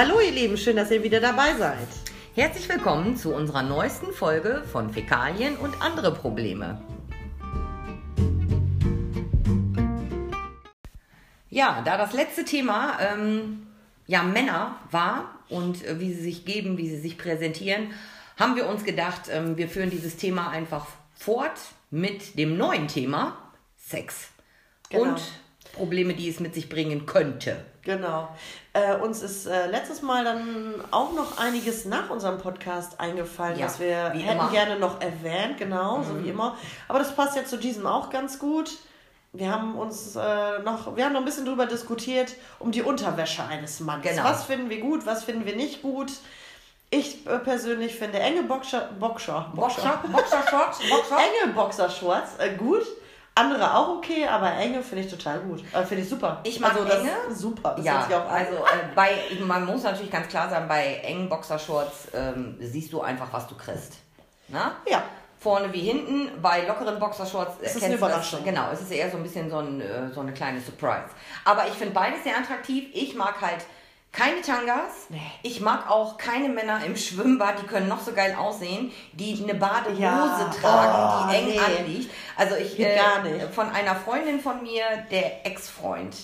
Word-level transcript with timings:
Hallo 0.00 0.20
ihr 0.20 0.30
Lieben, 0.30 0.56
schön, 0.56 0.76
dass 0.76 0.92
ihr 0.92 1.02
wieder 1.02 1.18
dabei 1.18 1.56
seid. 1.58 1.88
Herzlich 2.36 2.68
willkommen 2.68 3.16
zu 3.16 3.34
unserer 3.34 3.64
neuesten 3.64 4.12
Folge 4.12 4.62
von 4.70 4.92
Fäkalien 4.92 5.56
und 5.56 5.82
andere 5.82 6.14
Probleme. 6.14 6.80
Ja, 11.50 11.82
da 11.84 11.96
das 11.96 12.12
letzte 12.12 12.44
Thema 12.44 12.96
ähm, 13.00 13.66
ja 14.06 14.22
Männer 14.22 14.78
war 14.92 15.34
und 15.48 15.84
äh, 15.84 15.98
wie 15.98 16.14
sie 16.14 16.22
sich 16.22 16.44
geben, 16.44 16.78
wie 16.78 16.88
sie 16.88 17.00
sich 17.00 17.18
präsentieren, 17.18 17.90
haben 18.36 18.54
wir 18.54 18.68
uns 18.68 18.84
gedacht, 18.84 19.22
ähm, 19.28 19.56
wir 19.56 19.68
führen 19.68 19.90
dieses 19.90 20.16
Thema 20.16 20.50
einfach 20.50 20.86
fort 21.16 21.58
mit 21.90 22.38
dem 22.38 22.56
neuen 22.56 22.86
Thema 22.86 23.36
Sex 23.76 24.28
Genau. 24.90 25.08
und 25.08 25.22
Probleme, 25.72 26.14
die 26.14 26.28
es 26.28 26.38
mit 26.38 26.54
sich 26.54 26.68
bringen 26.68 27.04
könnte. 27.04 27.64
Genau. 27.82 28.28
Äh, 28.78 28.96
uns 29.02 29.22
ist 29.22 29.46
äh, 29.46 29.66
letztes 29.66 30.02
Mal 30.02 30.24
dann 30.24 30.74
auch 30.90 31.12
noch 31.12 31.38
einiges 31.38 31.84
nach 31.84 32.10
unserem 32.10 32.38
Podcast 32.38 33.00
eingefallen, 33.00 33.58
Ja, 33.58 33.66
was 33.66 33.78
wir 33.80 34.10
hätten 34.10 34.20
immer. 34.20 34.44
Mhm. 34.44 34.52
gerne 34.52 34.78
noch 34.78 35.00
erwähnt, 35.00 35.58
genau, 35.58 36.02
so 36.02 36.22
wie 36.22 36.28
immer. 36.30 36.56
Aber 36.88 36.98
das 36.98 37.14
passt 37.14 37.36
ja 37.36 37.44
zu 37.44 37.56
diesem 37.56 37.86
auch 37.86 38.10
ganz 38.10 38.38
gut. 38.38 38.70
Wir 39.32 39.50
haben 39.52 39.76
uns 39.76 40.16
äh, 40.16 40.58
noch, 40.64 40.96
wir 40.96 41.04
haben 41.04 41.12
noch 41.12 41.20
ein 41.20 41.24
bisschen 41.26 41.44
drüber 41.44 41.66
diskutiert, 41.66 42.32
um 42.58 42.72
die 42.72 42.82
Unterwäsche 42.82 43.44
eines 43.44 43.80
Mannes. 43.80 44.04
Genau. 44.08 44.24
Was 44.24 44.44
finden 44.44 44.70
wir 44.70 44.80
gut, 44.80 45.04
was 45.06 45.24
finden 45.24 45.44
wir 45.44 45.54
nicht 45.56 45.82
gut? 45.82 46.10
Ich 46.90 47.26
äh, 47.26 47.38
persönlich 47.38 47.94
finde 47.96 48.18
enge 48.20 48.42
Boxer, 48.44 48.88
Boxer, 48.98 49.52
Boxer, 49.54 50.02
Boxershorts, 50.10 50.78
Boxer. 50.88 51.16
enge 51.18 51.52
Boxershorts 51.52 52.38
äh, 52.38 52.54
gut. 52.56 52.82
Andere 53.38 53.74
auch 53.74 53.88
okay, 53.98 54.26
aber 54.26 54.52
enge 54.54 54.82
finde 54.82 55.04
ich 55.04 55.10
total 55.10 55.40
gut. 55.40 55.62
Äh, 55.72 55.84
finde 55.84 56.02
ich 56.02 56.08
super. 56.08 56.40
Ich 56.42 56.58
mag 56.60 56.72
also, 56.74 56.84
enge. 56.84 57.10
Super. 57.30 57.74
Das 57.76 57.84
ja, 57.84 58.06
also 58.28 58.56
äh, 58.56 58.94
bei, 58.94 59.10
man 59.46 59.64
muss 59.64 59.82
natürlich 59.84 60.10
ganz 60.10 60.28
klar 60.28 60.48
sagen, 60.50 60.66
bei 60.66 61.00
engen 61.04 61.28
Boxershorts 61.28 62.08
ähm, 62.14 62.56
siehst 62.60 62.92
du 62.92 63.00
einfach, 63.00 63.28
was 63.32 63.46
du 63.46 63.54
kriegst. 63.54 63.94
Na? 64.48 64.72
Ja. 64.90 65.02
Vorne 65.40 65.72
wie 65.72 65.82
hinten, 65.82 66.42
bei 66.42 66.66
lockeren 66.66 66.98
Boxershorts 66.98 67.60
äh, 67.62 67.66
Es 67.66 67.74
ist 67.76 67.80
kennst 67.80 67.84
eine 67.84 67.94
du 67.94 68.00
das- 68.00 68.08
Überraschung. 68.10 68.44
Genau, 68.44 68.70
es 68.72 68.80
ist 68.80 68.90
eher 68.90 69.08
so 69.08 69.18
ein 69.18 69.22
bisschen 69.22 69.48
so, 69.48 69.58
ein, 69.58 69.80
äh, 69.80 70.10
so 70.12 70.20
eine 70.20 70.32
kleine 70.32 70.60
Surprise. 70.60 71.04
Aber 71.44 71.66
ich 71.68 71.74
finde 71.74 71.94
beides 71.94 72.24
sehr 72.24 72.36
attraktiv. 72.36 72.88
Ich 72.92 73.14
mag 73.14 73.40
halt 73.40 73.64
keine 74.12 74.40
Tangas. 74.42 75.06
Nee. 75.10 75.20
Ich 75.42 75.60
mag 75.60 75.88
auch 75.90 76.16
keine 76.18 76.48
Männer 76.48 76.80
im 76.84 76.96
Schwimmbad, 76.96 77.62
die 77.62 77.66
können 77.66 77.88
noch 77.88 78.00
so 78.00 78.12
geil 78.12 78.34
aussehen, 78.38 78.90
die 79.12 79.40
eine 79.42 79.54
Badehose 79.54 80.00
Ja. 80.02 80.50
tragen, 80.60 81.26
Oh, 81.26 81.30
die 81.30 81.36
eng 81.36 81.46
nee. 81.48 81.58
anliegt. 81.58 82.10
Also 82.36 82.56
ich 82.56 82.78
äh, 82.80 82.96
gar 82.96 83.22
nicht. 83.22 83.54
von 83.54 83.68
einer 83.70 83.94
Freundin 83.94 84.40
von 84.40 84.62
mir, 84.62 84.82
der 85.10 85.46
Ex-Freund, 85.46 86.16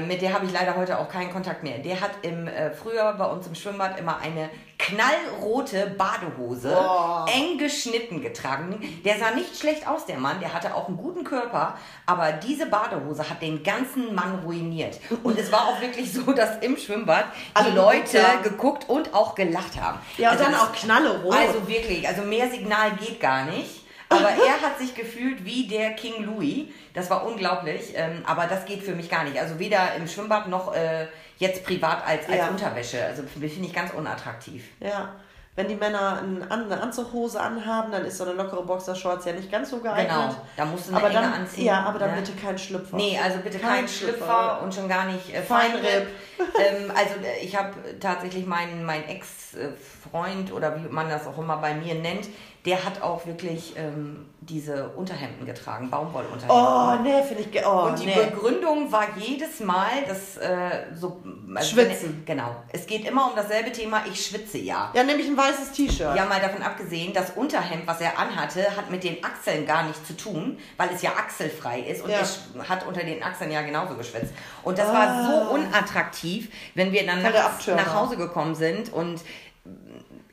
mit 0.00 0.22
der 0.22 0.32
habe 0.32 0.46
ich 0.46 0.52
leider 0.52 0.76
heute 0.76 0.98
auch 0.98 1.08
keinen 1.08 1.32
Kontakt 1.32 1.62
mehr. 1.62 1.78
Der 1.78 2.00
hat 2.00 2.10
im 2.22 2.46
äh, 2.46 2.70
früher 2.70 3.12
bei 3.14 3.26
uns 3.26 3.46
im 3.46 3.54
Schwimmbad 3.54 3.98
immer 3.98 4.18
eine 4.18 4.48
knallrote 4.78 5.86
Badehose, 5.96 6.70
Boah. 6.70 7.26
eng 7.32 7.58
geschnitten 7.58 8.20
getragen. 8.20 8.80
Der 9.04 9.18
sah 9.18 9.30
nicht 9.32 9.56
schlecht 9.58 9.86
aus, 9.86 10.06
der 10.06 10.18
Mann. 10.18 10.40
Der 10.40 10.52
hatte 10.52 10.74
auch 10.74 10.88
einen 10.88 10.96
guten 10.96 11.24
Körper, 11.24 11.76
aber 12.06 12.32
diese 12.32 12.66
Badehose 12.66 13.28
hat 13.28 13.42
den 13.42 13.62
ganzen 13.62 14.14
Mann 14.14 14.40
ruiniert. 14.44 14.98
Und 15.22 15.38
es 15.38 15.50
war 15.52 15.68
auch 15.68 15.80
wirklich 15.80 16.12
so, 16.12 16.32
dass 16.32 16.58
im 16.62 16.76
Schwimmbad 16.76 17.24
die 17.34 17.56
Alle 17.56 17.70
geguckt 17.72 18.12
Leute 18.12 18.28
haben. 18.28 18.42
geguckt 18.42 18.88
und 18.88 19.14
auch 19.14 19.34
gelacht 19.34 19.80
haben. 19.80 19.98
Ja, 20.16 20.30
und 20.32 20.38
Also 20.38 20.50
dann 20.50 20.60
auch 20.60 20.72
knallerot. 20.72 21.34
Also 21.34 21.66
wirklich, 21.68 22.06
also 22.06 22.22
mehr 22.22 22.48
Signal 22.50 22.92
geht 22.92 23.20
gar 23.20 23.44
nicht. 23.44 23.81
Aber 24.12 24.30
er 24.30 24.60
hat 24.60 24.78
sich 24.78 24.94
gefühlt 24.94 25.44
wie 25.44 25.66
der 25.66 25.92
King 25.92 26.24
Louis. 26.24 26.66
Das 26.94 27.10
war 27.10 27.26
unglaublich. 27.26 27.92
Ähm, 27.94 28.22
aber 28.26 28.46
das 28.46 28.64
geht 28.64 28.82
für 28.82 28.94
mich 28.94 29.10
gar 29.10 29.24
nicht. 29.24 29.38
Also 29.38 29.58
weder 29.58 29.94
im 29.96 30.06
Schwimmbad 30.06 30.48
noch 30.48 30.74
äh, 30.74 31.06
jetzt 31.38 31.64
privat 31.64 32.06
als, 32.06 32.28
als 32.28 32.36
Ja. 32.38 32.48
Unterwäsche. 32.48 33.04
Also 33.04 33.22
finde 33.24 33.46
ich 33.48 33.72
ganz 33.72 33.92
unattraktiv. 33.92 34.64
ja. 34.80 35.10
Wenn 35.54 35.68
die 35.68 35.74
Männer 35.74 36.22
eine 36.48 36.80
Anzughose 36.80 37.38
anhaben, 37.38 37.92
dann 37.92 38.06
ist 38.06 38.16
so 38.16 38.24
eine 38.24 38.32
lockere 38.32 38.62
Boxershorts 38.62 39.26
ja 39.26 39.32
nicht 39.34 39.52
ganz 39.52 39.68
so 39.68 39.80
geeignet. 39.80 40.08
Genau, 40.08 40.34
da 40.56 40.64
musst 40.64 40.88
du 40.88 40.94
eine 40.94 41.04
aber 41.04 41.12
dann, 41.12 41.30
anziehen. 41.30 41.66
Ja, 41.66 41.82
aber 41.82 41.98
dann 41.98 42.12
ne? 42.12 42.22
bitte 42.22 42.32
kein 42.32 42.56
Schlüpfer. 42.56 42.96
Nee, 42.96 43.20
also 43.22 43.36
bitte 43.40 43.58
kein, 43.58 43.86
Schlüpfer, 43.86 44.62
und 44.62 44.74
schon 44.74 44.88
gar 44.88 45.04
nicht 45.04 45.28
äh, 45.34 45.42
Feinripp. 45.42 46.06
Ähm, 46.38 46.90
also 46.96 47.14
äh, 47.22 47.44
ich 47.44 47.54
habe 47.54 47.74
tatsächlich 48.00 48.46
meinen 48.46 48.82
mein 48.86 49.06
Ex-Freund 49.06 50.52
oder 50.52 50.74
wie 50.76 50.88
man 50.88 51.10
das 51.10 51.26
auch 51.26 51.36
immer 51.36 51.58
bei 51.58 51.74
mir 51.74 51.96
nennt, 51.96 52.28
der 52.64 52.84
hat 52.84 53.02
auch 53.02 53.26
wirklich 53.26 53.74
ähm, 53.76 54.26
diese 54.40 54.88
Unterhemden 54.90 55.46
getragen, 55.46 55.90
Baumwollunterhemden. 55.90 56.48
Oh, 56.50 56.94
nee, 57.02 57.22
finde 57.24 57.42
ich. 57.42 57.66
Oh, 57.66 57.86
Und 57.88 57.98
die 58.00 58.06
nee. 58.06 58.14
Begründung 58.14 58.90
war 58.90 59.06
jedes 59.16 59.60
Mal, 59.60 60.02
dass 60.06 60.36
äh, 60.36 60.84
so 60.94 61.20
also 61.54 61.68
Schwitzen. 61.74 62.22
Wenn, 62.24 62.36
genau. 62.36 62.54
Es 62.72 62.86
geht 62.86 63.04
immer 63.08 63.26
um 63.30 63.32
dasselbe 63.36 63.72
Thema. 63.72 64.02
Ich 64.06 64.24
schwitze 64.26 64.58
ja. 64.58 64.90
Ja, 64.94 65.02
nämlich 65.02 65.26
ein 65.26 65.36
weißes 65.36 65.72
T-Shirt. 65.72 66.14
Ja, 66.16 66.24
mal 66.26 66.40
davon 66.40 66.62
abgesehen, 66.62 67.12
das 67.12 67.30
Unterhemd, 67.30 67.86
was 67.86 68.00
er 68.00 68.16
anhatte, 68.18 68.64
hat 68.76 68.90
mit 68.90 69.02
den 69.02 69.24
Achseln 69.24 69.66
gar 69.66 69.82
nichts 69.84 70.06
zu 70.06 70.16
tun, 70.16 70.58
weil 70.76 70.90
es 70.94 71.02
ja 71.02 71.10
achselfrei 71.10 71.80
ist 71.80 72.02
und 72.04 72.10
Ja. 72.10 72.18
er 72.18 72.68
hat 72.68 72.86
unter 72.86 73.02
den 73.02 73.22
Achseln 73.22 73.50
ja 73.50 73.62
genauso 73.62 73.94
geschwitzt. 73.94 74.32
Und 74.62 74.78
das 74.78 74.88
Ah. 74.88 74.92
war 74.94 75.24
so 75.48 75.54
unattraktiv, 75.54 76.48
wenn 76.74 76.92
wir 76.92 77.04
dann 77.06 77.22
nachts 77.22 77.66
nach 77.66 77.94
Hause 77.94 78.16
gekommen 78.16 78.54
sind 78.54 78.92
und 78.92 79.20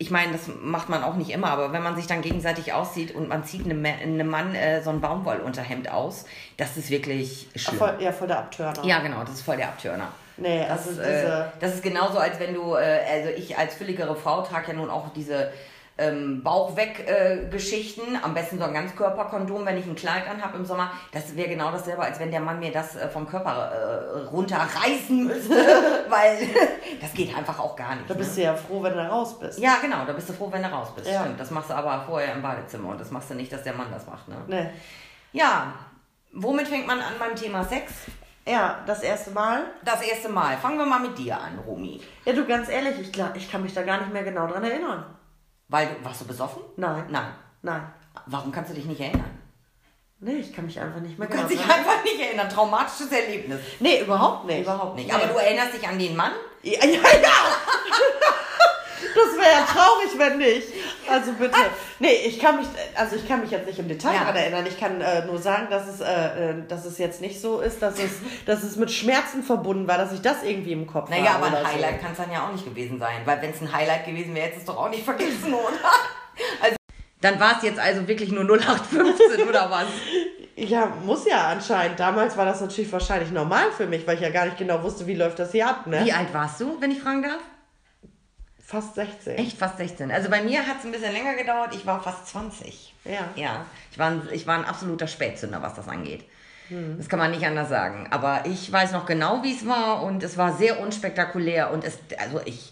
ich 0.02 0.12
meine, 0.12 0.32
das 0.32 0.44
macht 0.62 0.88
man 0.88 1.04
auch 1.04 1.16
nicht 1.16 1.30
immer, 1.30 1.50
aber 1.52 1.74
wenn 1.74 1.84
man 1.84 1.98
sich 1.98 2.08
dann 2.08 2.22
gegenseitig 2.22 2.72
aussieht 2.72 3.14
und 3.14 3.28
man 3.28 3.44
zieht 3.44 3.66
einem, 3.66 3.86
einem 3.86 4.28
Mann 4.28 4.56
äh, 4.56 4.82
so 4.82 4.90
ein 4.92 5.02
Baumwollunterhemd 5.02 5.92
aus, 5.92 6.24
das 6.56 6.78
ist 6.78 6.90
wirklich 6.90 7.50
schlimm. 7.56 7.78
voll, 7.78 7.98
ja, 8.00 8.14
voll 8.14 8.28
der 8.30 8.40
Abtörner. 8.40 8.86
Ja, 8.86 9.00
genau, 9.00 9.20
das 9.22 9.32
ist 9.32 9.42
voll 9.42 9.58
der 9.58 9.68
Abtörner. 9.68 10.08
Nee, 10.38 10.66
Das, 10.66 10.88
also 10.88 11.02
äh, 11.02 11.22
diese. 11.22 11.52
das 11.59 11.74
ist 11.76 11.84
genauso, 11.84 12.18
als 12.18 12.40
wenn 12.40 12.54
du, 12.54 12.76
äh, 12.76 13.00
also 13.12 13.30
ich 13.36 13.58
als 13.58 13.76
fülligere 13.76 14.16
Frau 14.16 14.42
trage 14.42 14.70
ja 14.72 14.74
nun 14.74 14.90
auch 14.90 15.09
diese 15.14 15.52
ähm, 16.00 16.42
Bauchweg-Geschichten, 16.44 18.18
am 18.22 18.34
besten 18.34 18.58
so 18.58 18.64
ein 18.64 18.74
Ganzkörperkondom, 18.74 19.66
wenn 19.66 19.78
ich 19.78 19.86
ein 19.86 19.96
Kleid 19.96 20.28
anhab 20.30 20.56
im 20.56 20.66
Sommer. 20.66 20.92
Das 21.12 21.36
wäre 21.36 21.50
genau 21.50 21.72
dasselbe, 21.72 22.02
als 22.02 22.20
wenn 22.20 22.32
der 22.32 22.40
Mann 22.40 22.60
mir 22.60 22.72
das 22.72 22.96
äh, 22.96 23.08
vom 23.10 23.28
Körper 23.28 23.72
äh, 23.72 24.20
runterreißen 24.28 25.26
müsste, 25.26 25.56
weil 26.09 26.48
das 27.02 27.14
geht 27.14 27.36
einfach 27.36 27.59
auch 27.59 27.76
gar 27.76 27.96
nicht. 27.96 28.09
da 28.09 28.14
ne? 28.14 28.20
bist 28.20 28.38
du 28.38 28.42
ja 28.42 28.56
froh, 28.56 28.82
wenn 28.82 28.94
du 28.94 29.09
raus 29.09 29.38
bist. 29.40 29.59
Ja, 29.59 29.78
genau, 29.82 30.06
da 30.06 30.14
bist 30.14 30.30
du 30.30 30.34
froh, 30.34 30.50
wenn 30.52 30.64
du 30.64 30.72
raus 30.72 30.90
bist. 30.96 31.08
Ja. 31.08 31.22
Stimmt, 31.22 31.40
das 31.40 31.52
machst 31.52 31.70
du 31.70 31.74
aber 31.74 32.04
vorher 32.06 32.34
im 32.34 32.42
Badezimmer 32.42 32.90
und 32.90 33.02
das 33.02 33.12
machst 33.12 33.30
du 33.30 33.36
nicht, 33.36 33.52
dass 33.52 33.64
der 33.64 33.74
Mann 33.74 33.88
das 33.92 34.08
macht. 34.08 34.28
Ne? 34.28 34.36
Nee. 34.48 34.70
Ja, 35.32 35.74
womit 36.34 36.68
fängt 36.68 36.88
man 36.88 37.00
an 37.00 37.14
beim 37.20 37.36
Thema 37.36 37.64
Sex? 37.64 37.94
Ja, 38.48 38.80
das 38.88 39.04
erste 39.04 39.32
Mal. 39.32 39.64
Das 39.86 40.02
erste 40.02 40.30
Mal. 40.30 40.58
Fangen 40.58 40.78
wir 40.80 40.86
mal 40.86 41.00
mit 41.00 41.18
dir 41.18 41.40
an, 41.40 41.59
Romy. 41.68 42.02
Ja, 42.26 42.34
du, 42.34 42.46
ganz 42.46 42.70
ehrlich, 42.70 43.00
ich, 43.00 43.12
ich 43.36 43.52
kann 43.52 43.62
mich 43.62 43.74
da 43.74 43.84
gar 43.84 44.00
nicht 44.00 44.12
mehr 44.12 44.24
genau 44.24 44.48
dran 44.48 44.64
erinnern. 44.64 45.06
Weil 45.69 45.88
du, 45.88 46.06
warst 46.06 46.22
du 46.22 46.25
besoffen? 46.25 46.63
Nein. 46.75 47.06
Nein. 47.09 47.34
Nein. 47.62 47.94
Warum 48.25 48.52
kannst 48.52 48.72
du 48.72 48.75
dich 48.75 48.85
nicht 48.85 49.00
erinnern? 49.00 49.40
Nee, 50.22 50.38
ich 50.40 50.53
kann 50.53 50.66
mich 50.66 50.78
einfach 50.80 51.00
nicht 51.00 51.18
mehr 51.18 51.28
Du 51.28 51.34
kannst 51.34 51.50
genau 51.50 51.63
dich 51.63 51.74
einfach 51.74 52.03
nicht 52.03 52.19
erinnern. 52.19 52.50
Traumatisches 52.50 53.12
Erlebnis. 53.12 53.59
Nee, 53.79 54.02
überhaupt 54.02 54.46
nicht. 54.46 54.62
Überhaupt 54.62 54.96
nicht. 54.96 55.08
Nee. 55.08 55.13
Aber 55.13 55.28
du 55.28 55.40
erinnerst 55.40 55.75
dich 55.75 55.88
an 55.88 55.97
den 55.97 56.16
Mann? 56.16 56.34
Ja, 56.62 56.85
ja, 56.85 56.91
ja. 56.91 57.00
Das 59.25 59.38
wäre 59.38 59.52
ja 59.52 59.66
traurig, 59.66 60.09
wenn 60.18 60.38
nicht. 60.38 60.68
Also 61.09 61.31
bitte. 61.34 61.57
Nee, 62.00 62.13
ich 62.25 62.40
kann 62.40 62.57
mich, 62.57 62.68
also 62.96 63.16
ich 63.16 63.28
kann 63.28 63.41
mich 63.41 63.52
jetzt 63.52 63.66
nicht 63.68 63.80
im 63.80 63.88
Detail 63.88 64.13
Ja. 64.13 64.19
daran 64.22 64.35
erinnern. 64.35 64.66
Ich 64.68 64.80
kann 64.80 65.02
äh, 65.02 65.25
nur 65.25 65.38
sagen, 65.40 65.68
dass 65.69 65.88
es, 65.88 66.00
äh, 66.02 66.06
äh, 66.52 66.53
dass 66.68 66.85
es 66.85 66.97
jetzt 66.97 67.19
nicht 67.22 67.41
so 67.41 67.59
ist, 67.59 67.81
dass 67.81 68.00
es, 68.00 68.12
dass 68.46 68.63
es 68.63 68.75
mit 68.78 68.91
Schmerzen 68.91 69.44
verbunden 69.44 69.88
war, 69.88 69.97
dass 69.97 70.13
ich 70.13 70.22
das 70.22 70.44
irgendwie 70.44 70.72
im 70.72 70.88
Kopf 70.88 71.09
Naja, 71.09 71.34
habe. 71.34 71.47
aber 71.47 71.58
ein 71.58 71.68
Highlight 71.68 71.96
So. 71.96 72.02
kann 72.03 72.12
es 72.13 72.18
dann 72.18 72.31
ja 72.31 72.47
auch 72.47 72.52
nicht 72.52 72.66
gewesen 72.66 73.00
sein. 73.00 73.22
Weil 73.25 73.41
wenn 73.41 73.52
es 73.52 73.62
ein 73.62 73.72
Highlight 73.74 74.06
gewesen 74.06 74.34
wäre, 74.35 74.46
hättest 74.47 74.68
du 74.68 74.72
es 74.72 74.78
doch 74.78 74.85
auch 74.85 74.90
nicht 74.90 75.03
vergessen, 75.03 75.53
oder? 75.53 75.69
Also, 76.62 76.75
dann 77.19 77.38
war 77.38 77.58
es 77.58 77.63
jetzt 77.63 77.79
also 77.79 78.08
wirklich 78.08 78.31
nur 78.31 78.46
0815 78.46 79.46
oder 79.50 79.69
was? 79.69 79.88
Ja, 80.56 80.85
muss 81.03 81.25
ja 81.28 81.50
anscheinend. 81.50 82.00
Damals 82.00 82.38
war 82.38 82.46
das 82.46 82.61
natürlich 82.61 82.90
wahrscheinlich 82.94 83.32
normal 83.32 83.72
für 83.76 83.85
mich, 83.88 84.08
weil 84.08 84.16
ich 84.16 84.22
ja 84.22 84.29
gar 84.29 84.46
nicht 84.46 84.58
genau 84.58 84.82
wusste, 84.84 85.05
wie 85.05 85.16
läuft 85.16 85.40
das 85.40 85.52
hier 85.52 85.67
ab, 85.67 85.85
ne? 85.88 85.99
Wie 86.05 86.14
alt 86.14 86.34
warst 86.34 86.61
du, 86.61 86.78
wenn 86.79 86.91
ich 86.91 87.02
fragen 87.02 87.23
darf? 87.23 87.40
Fast 88.70 88.94
16. 88.94 89.36
Echt 89.36 89.58
fast 89.58 89.78
16. 89.78 90.12
Also 90.12 90.30
bei 90.30 90.44
mir 90.44 90.60
hat 90.68 90.78
es 90.80 90.86
ein 90.86 90.92
bisschen 90.92 91.12
länger 91.12 91.34
gedauert. 91.34 91.74
Ich 91.74 91.88
war 91.88 92.04
fast 92.04 92.28
20. 92.28 92.94
Ja. 93.04 93.30
Ja, 93.36 93.66
ich 93.92 93.98
war, 93.98 94.12
ein, 94.12 94.22
ich 94.32 94.46
war 94.46 94.58
ein 94.60 94.66
absoluter 94.66 95.08
Spätzünder, 95.08 95.62
was 95.64 95.74
das 95.74 95.88
angeht. 95.88 96.24
Das 97.00 97.10
kann 97.10 97.18
man 97.18 97.32
nicht 97.32 97.44
anders 97.44 97.68
sagen. 97.68 98.06
Aber 98.12 98.44
ich 98.46 98.72
weiß 98.72 98.92
noch 98.92 99.08
genau, 99.08 99.42
wie 99.42 99.56
es 99.56 99.66
war 99.66 100.04
und 100.04 100.22
es 100.22 100.38
war 100.38 100.56
sehr 100.56 100.80
unspektakulär 100.80 101.72
und 101.72 101.84
es, 101.84 101.98
also 102.20 102.42
ich, 102.46 102.72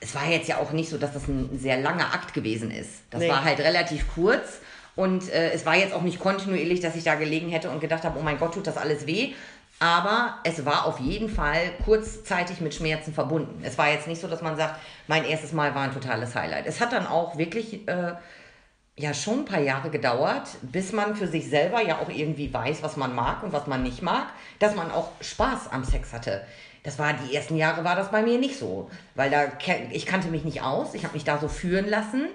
es 0.00 0.12
war 0.16 0.26
jetzt 0.26 0.48
ja 0.48 0.56
auch 0.58 0.72
nicht 0.72 0.90
so, 0.90 0.98
dass 0.98 1.12
das 1.12 1.28
ein 1.28 1.56
sehr 1.56 1.76
langer 1.80 2.12
Akt 2.12 2.34
gewesen 2.34 2.72
ist. 2.72 2.90
Das 3.10 3.20
Nee. 3.20 3.28
war 3.28 3.44
halt 3.44 3.60
relativ 3.60 4.12
kurz 4.12 4.58
und 4.96 5.30
äh, 5.32 5.52
es 5.52 5.64
war 5.64 5.76
jetzt 5.76 5.94
auch 5.94 6.02
nicht 6.02 6.18
kontinuierlich, 6.18 6.80
dass 6.80 6.96
ich 6.96 7.04
da 7.04 7.14
gelegen 7.14 7.48
hätte 7.48 7.70
und 7.70 7.78
gedacht 7.78 8.02
habe, 8.02 8.18
oh 8.18 8.22
mein 8.24 8.40
Gott, 8.40 8.54
tut 8.54 8.66
das 8.66 8.76
alles 8.76 9.06
weh. 9.06 9.34
Aber 9.80 10.38
es 10.42 10.64
war 10.64 10.86
auf 10.86 10.98
jeden 10.98 11.28
Fall 11.28 11.70
kurzzeitig 11.84 12.60
mit 12.60 12.74
Schmerzen 12.74 13.12
verbunden. 13.14 13.60
Es 13.62 13.78
war 13.78 13.90
jetzt 13.90 14.08
nicht 14.08 14.20
so, 14.20 14.26
dass 14.26 14.42
man 14.42 14.56
sagt, 14.56 14.76
mein 15.06 15.24
erstes 15.24 15.52
Mal 15.52 15.74
war 15.74 15.82
ein 15.82 15.92
totales 15.92 16.34
Highlight. 16.34 16.66
Es 16.66 16.80
hat 16.80 16.92
dann 16.92 17.06
auch 17.06 17.38
wirklich 17.38 17.86
äh, 17.86 18.14
ja 18.96 19.14
schon 19.14 19.40
ein 19.40 19.44
paar 19.44 19.60
Jahre 19.60 19.90
gedauert, 19.90 20.48
bis 20.62 20.92
man 20.92 21.14
für 21.14 21.28
sich 21.28 21.48
selber 21.48 21.80
ja 21.80 21.98
auch 21.98 22.08
irgendwie 22.08 22.52
weiß, 22.52 22.82
was 22.82 22.96
man 22.96 23.14
mag 23.14 23.44
und 23.44 23.52
was 23.52 23.68
man 23.68 23.84
nicht 23.84 24.02
mag, 24.02 24.26
dass 24.58 24.74
man 24.74 24.90
auch 24.90 25.10
Spaß 25.20 25.70
am 25.70 25.84
Sex 25.84 26.12
hatte. 26.12 26.44
Das 26.82 26.98
war 26.98 27.12
die 27.12 27.34
ersten 27.34 27.56
Jahre 27.56 27.84
war 27.84 27.94
das 27.94 28.10
bei 28.10 28.22
mir 28.22 28.38
nicht 28.38 28.58
so, 28.58 28.90
weil 29.14 29.30
da 29.30 29.44
ich 29.90 30.06
kannte 30.06 30.28
mich 30.28 30.44
nicht 30.44 30.62
aus, 30.62 30.94
ich 30.94 31.04
habe 31.04 31.14
mich 31.14 31.24
da 31.24 31.38
so 31.38 31.46
führen 31.46 31.88
lassen 31.88 32.28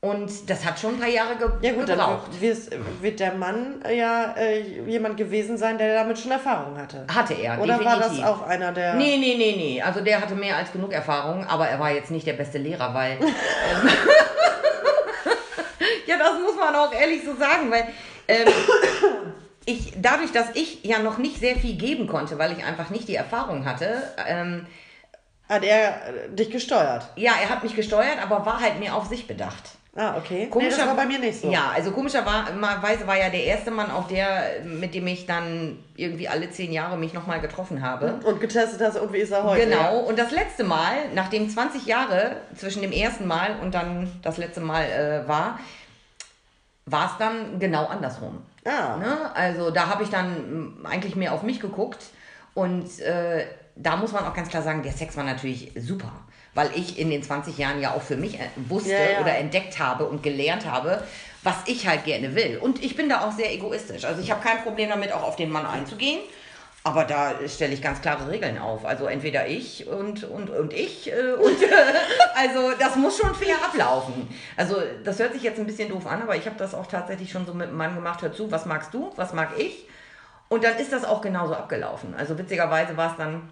und 0.00 0.48
das 0.48 0.64
hat 0.64 0.78
schon 0.78 0.94
ein 0.94 1.00
paar 1.00 1.08
Jahre 1.08 1.34
ge 1.36 1.48
Ja 1.60 1.72
gut, 1.72 1.86
gebraucht. 1.86 2.28
dann 2.40 3.02
wird, 3.02 3.18
der 3.18 3.32
Mann 3.34 3.82
äh, 3.84 3.98
ja 3.98 4.32
äh, 4.36 4.60
jemand 4.86 5.16
gewesen 5.16 5.58
sein, 5.58 5.76
der 5.76 5.92
damit 5.94 6.18
schon 6.18 6.30
Erfahrung 6.30 6.78
hatte. 6.78 7.04
Hatte 7.12 7.34
er, 7.34 7.60
Oder 7.60 7.84
war 7.84 7.96
das 7.96 8.10
definitiv. 8.10 8.26
auch 8.26 8.46
einer 8.46 8.70
der... 8.70 8.94
Nee, 8.94 9.16
nee, 9.18 9.34
nee, 9.36 9.54
nee. 9.56 9.82
Also 9.82 10.00
der 10.00 10.20
hatte 10.20 10.36
mehr 10.36 10.56
als 10.56 10.70
genug 10.70 10.92
Erfahrung, 10.92 11.44
aber 11.46 11.66
er 11.68 11.80
war 11.80 11.90
jetzt 11.90 12.12
nicht 12.12 12.26
der 12.28 12.34
beste 12.34 12.58
Lehrer, 12.58 12.94
weil. 12.94 13.12
ähm, 13.20 13.26
ja, 16.06 16.16
das 16.16 16.40
muss 16.42 16.56
man 16.56 16.74
auch 16.76 16.92
ehrlich 16.92 17.24
so 17.24 17.34
sagen, 17.34 17.68
weil 17.70 17.88
ähm, 18.28 18.46
ich, 19.64 19.94
dadurch, 19.96 20.30
dass 20.30 20.54
ich 20.54 20.84
ja 20.84 21.00
noch 21.00 21.18
nicht 21.18 21.40
sehr 21.40 21.56
viel 21.56 21.74
geben 21.76 22.06
konnte, 22.06 22.38
weil 22.38 22.52
ich 22.52 22.64
einfach 22.64 22.90
nicht 22.90 23.08
die 23.08 23.16
Erfahrung 23.16 23.64
hatte, 23.64 24.00
ähm, 24.28 24.64
Hat 25.48 25.64
er 25.64 25.88
äh, 26.08 26.30
dich 26.30 26.50
gesteuert? 26.50 27.08
ja, 27.16 27.32
er 27.42 27.48
hat 27.50 27.64
mich 27.64 27.74
gesteuert, 27.74 28.22
aber 28.22 28.46
war 28.46 28.60
halt 28.60 28.78
mehr 28.78 28.94
auf 28.94 29.06
sich 29.06 29.26
bedacht. 29.26 29.70
Ah, 30.00 30.16
okay. 30.16 30.48
nee, 30.54 30.70
das 30.70 30.78
war 30.78 30.94
bei 30.94 31.06
mir 31.06 31.18
nicht 31.18 31.40
so. 31.40 31.50
Ja, 31.50 31.72
also 31.74 31.90
komischerweise 31.90 33.04
war 33.04 33.18
ja 33.18 33.30
der 33.30 33.42
erste 33.42 33.72
Mann 33.72 33.90
auch 33.90 34.06
der, 34.06 34.60
mit 34.64 34.94
dem 34.94 35.08
ich 35.08 35.26
dann 35.26 35.76
irgendwie 35.96 36.28
alle 36.28 36.48
zehn 36.50 36.72
Jahre 36.72 36.96
mich 36.96 37.14
nochmal 37.14 37.40
getroffen 37.40 37.82
habe. 37.82 38.20
Und 38.24 38.40
getestet 38.40 38.80
hast, 38.80 38.96
und 38.96 39.12
wie 39.12 39.18
ist 39.18 39.32
er 39.32 39.42
heute? 39.42 39.66
Genau, 39.66 39.98
und 39.98 40.16
das 40.16 40.30
letzte 40.30 40.62
Mal, 40.62 40.92
nachdem 41.16 41.50
20 41.50 41.84
Jahre 41.86 42.36
zwischen 42.54 42.80
dem 42.82 42.92
ersten 42.92 43.26
Mal 43.26 43.56
und 43.60 43.74
dann 43.74 44.08
das 44.22 44.36
letzte 44.36 44.60
Mal 44.60 44.84
äh, 44.84 45.26
war, 45.28 45.58
war 46.86 47.06
es 47.06 47.18
dann 47.18 47.58
genau 47.58 47.86
andersrum. 47.86 48.38
Ah. 48.64 48.98
Ne? 48.98 49.34
Also 49.34 49.72
da 49.72 49.88
habe 49.88 50.04
ich 50.04 50.10
dann 50.10 50.76
eigentlich 50.84 51.16
mehr 51.16 51.32
auf 51.32 51.42
mich 51.42 51.58
geguckt 51.58 52.04
und 52.54 53.00
äh, 53.00 53.46
da 53.74 53.96
muss 53.96 54.12
man 54.12 54.24
auch 54.24 54.34
ganz 54.34 54.48
klar 54.48 54.62
sagen, 54.62 54.84
der 54.84 54.92
Sex 54.92 55.16
war 55.16 55.24
natürlich 55.24 55.72
super, 55.76 56.12
weil 56.58 56.70
ich 56.74 56.98
in 56.98 57.08
den 57.08 57.22
20 57.22 57.56
Jahren 57.56 57.80
ja 57.80 57.94
auch 57.94 58.02
für 58.02 58.16
mich 58.16 58.34
äh, 58.34 58.48
wusste 58.56 58.90
Ja, 58.90 59.10
ja. 59.12 59.20
oder 59.20 59.38
entdeckt 59.38 59.78
habe 59.78 60.06
und 60.06 60.24
gelernt 60.24 60.68
habe, 60.68 61.04
was 61.44 61.54
ich 61.66 61.86
halt 61.86 62.04
gerne 62.04 62.34
will. 62.34 62.58
Und 62.60 62.84
ich 62.84 62.96
bin 62.96 63.08
da 63.08 63.20
auch 63.20 63.30
sehr 63.30 63.54
egoistisch. 63.54 64.04
Also 64.04 64.20
ich 64.20 64.32
habe 64.32 64.42
kein 64.42 64.64
Problem 64.64 64.90
damit, 64.90 65.12
auch 65.12 65.22
auf 65.22 65.36
den 65.36 65.50
Mann 65.50 65.64
einzugehen. 65.64 66.18
Aber 66.82 67.04
da 67.04 67.34
stelle 67.46 67.72
ich 67.72 67.80
ganz 67.80 68.00
klare 68.00 68.28
Regeln 68.28 68.58
auf. 68.58 68.84
Also 68.84 69.06
entweder 69.06 69.46
ich 69.46 69.86
und, 69.86 70.24
und, 70.24 70.50
und 70.50 70.72
ich. 70.72 71.12
Äh, 71.12 71.34
und, 71.34 71.62
äh, 71.62 71.68
also 72.34 72.72
das 72.76 72.96
muss 72.96 73.16
schon 73.18 73.36
fair 73.36 73.54
ablaufen. 73.64 74.28
Also 74.56 74.82
das 75.04 75.20
hört 75.20 75.34
sich 75.34 75.44
jetzt 75.44 75.60
ein 75.60 75.66
bisschen 75.66 75.90
doof 75.90 76.08
an, 76.08 76.22
aber 76.22 76.34
ich 76.34 76.46
habe 76.46 76.56
das 76.58 76.74
auch 76.74 76.86
tatsächlich 76.88 77.30
schon 77.30 77.46
so 77.46 77.54
mit 77.54 77.68
einem 77.68 77.76
Mann 77.76 77.94
gemacht. 77.94 78.20
Hör 78.20 78.32
zu, 78.32 78.50
was 78.50 78.66
magst 78.66 78.92
du, 78.92 79.12
was 79.14 79.32
mag 79.32 79.50
ich? 79.58 79.86
Und 80.48 80.64
dann 80.64 80.76
ist 80.78 80.92
das 80.92 81.04
auch 81.04 81.20
genauso 81.20 81.54
abgelaufen. 81.54 82.16
Also 82.16 82.36
witzigerweise 82.36 82.96
war 82.96 83.12
es 83.12 83.16
dann 83.16 83.48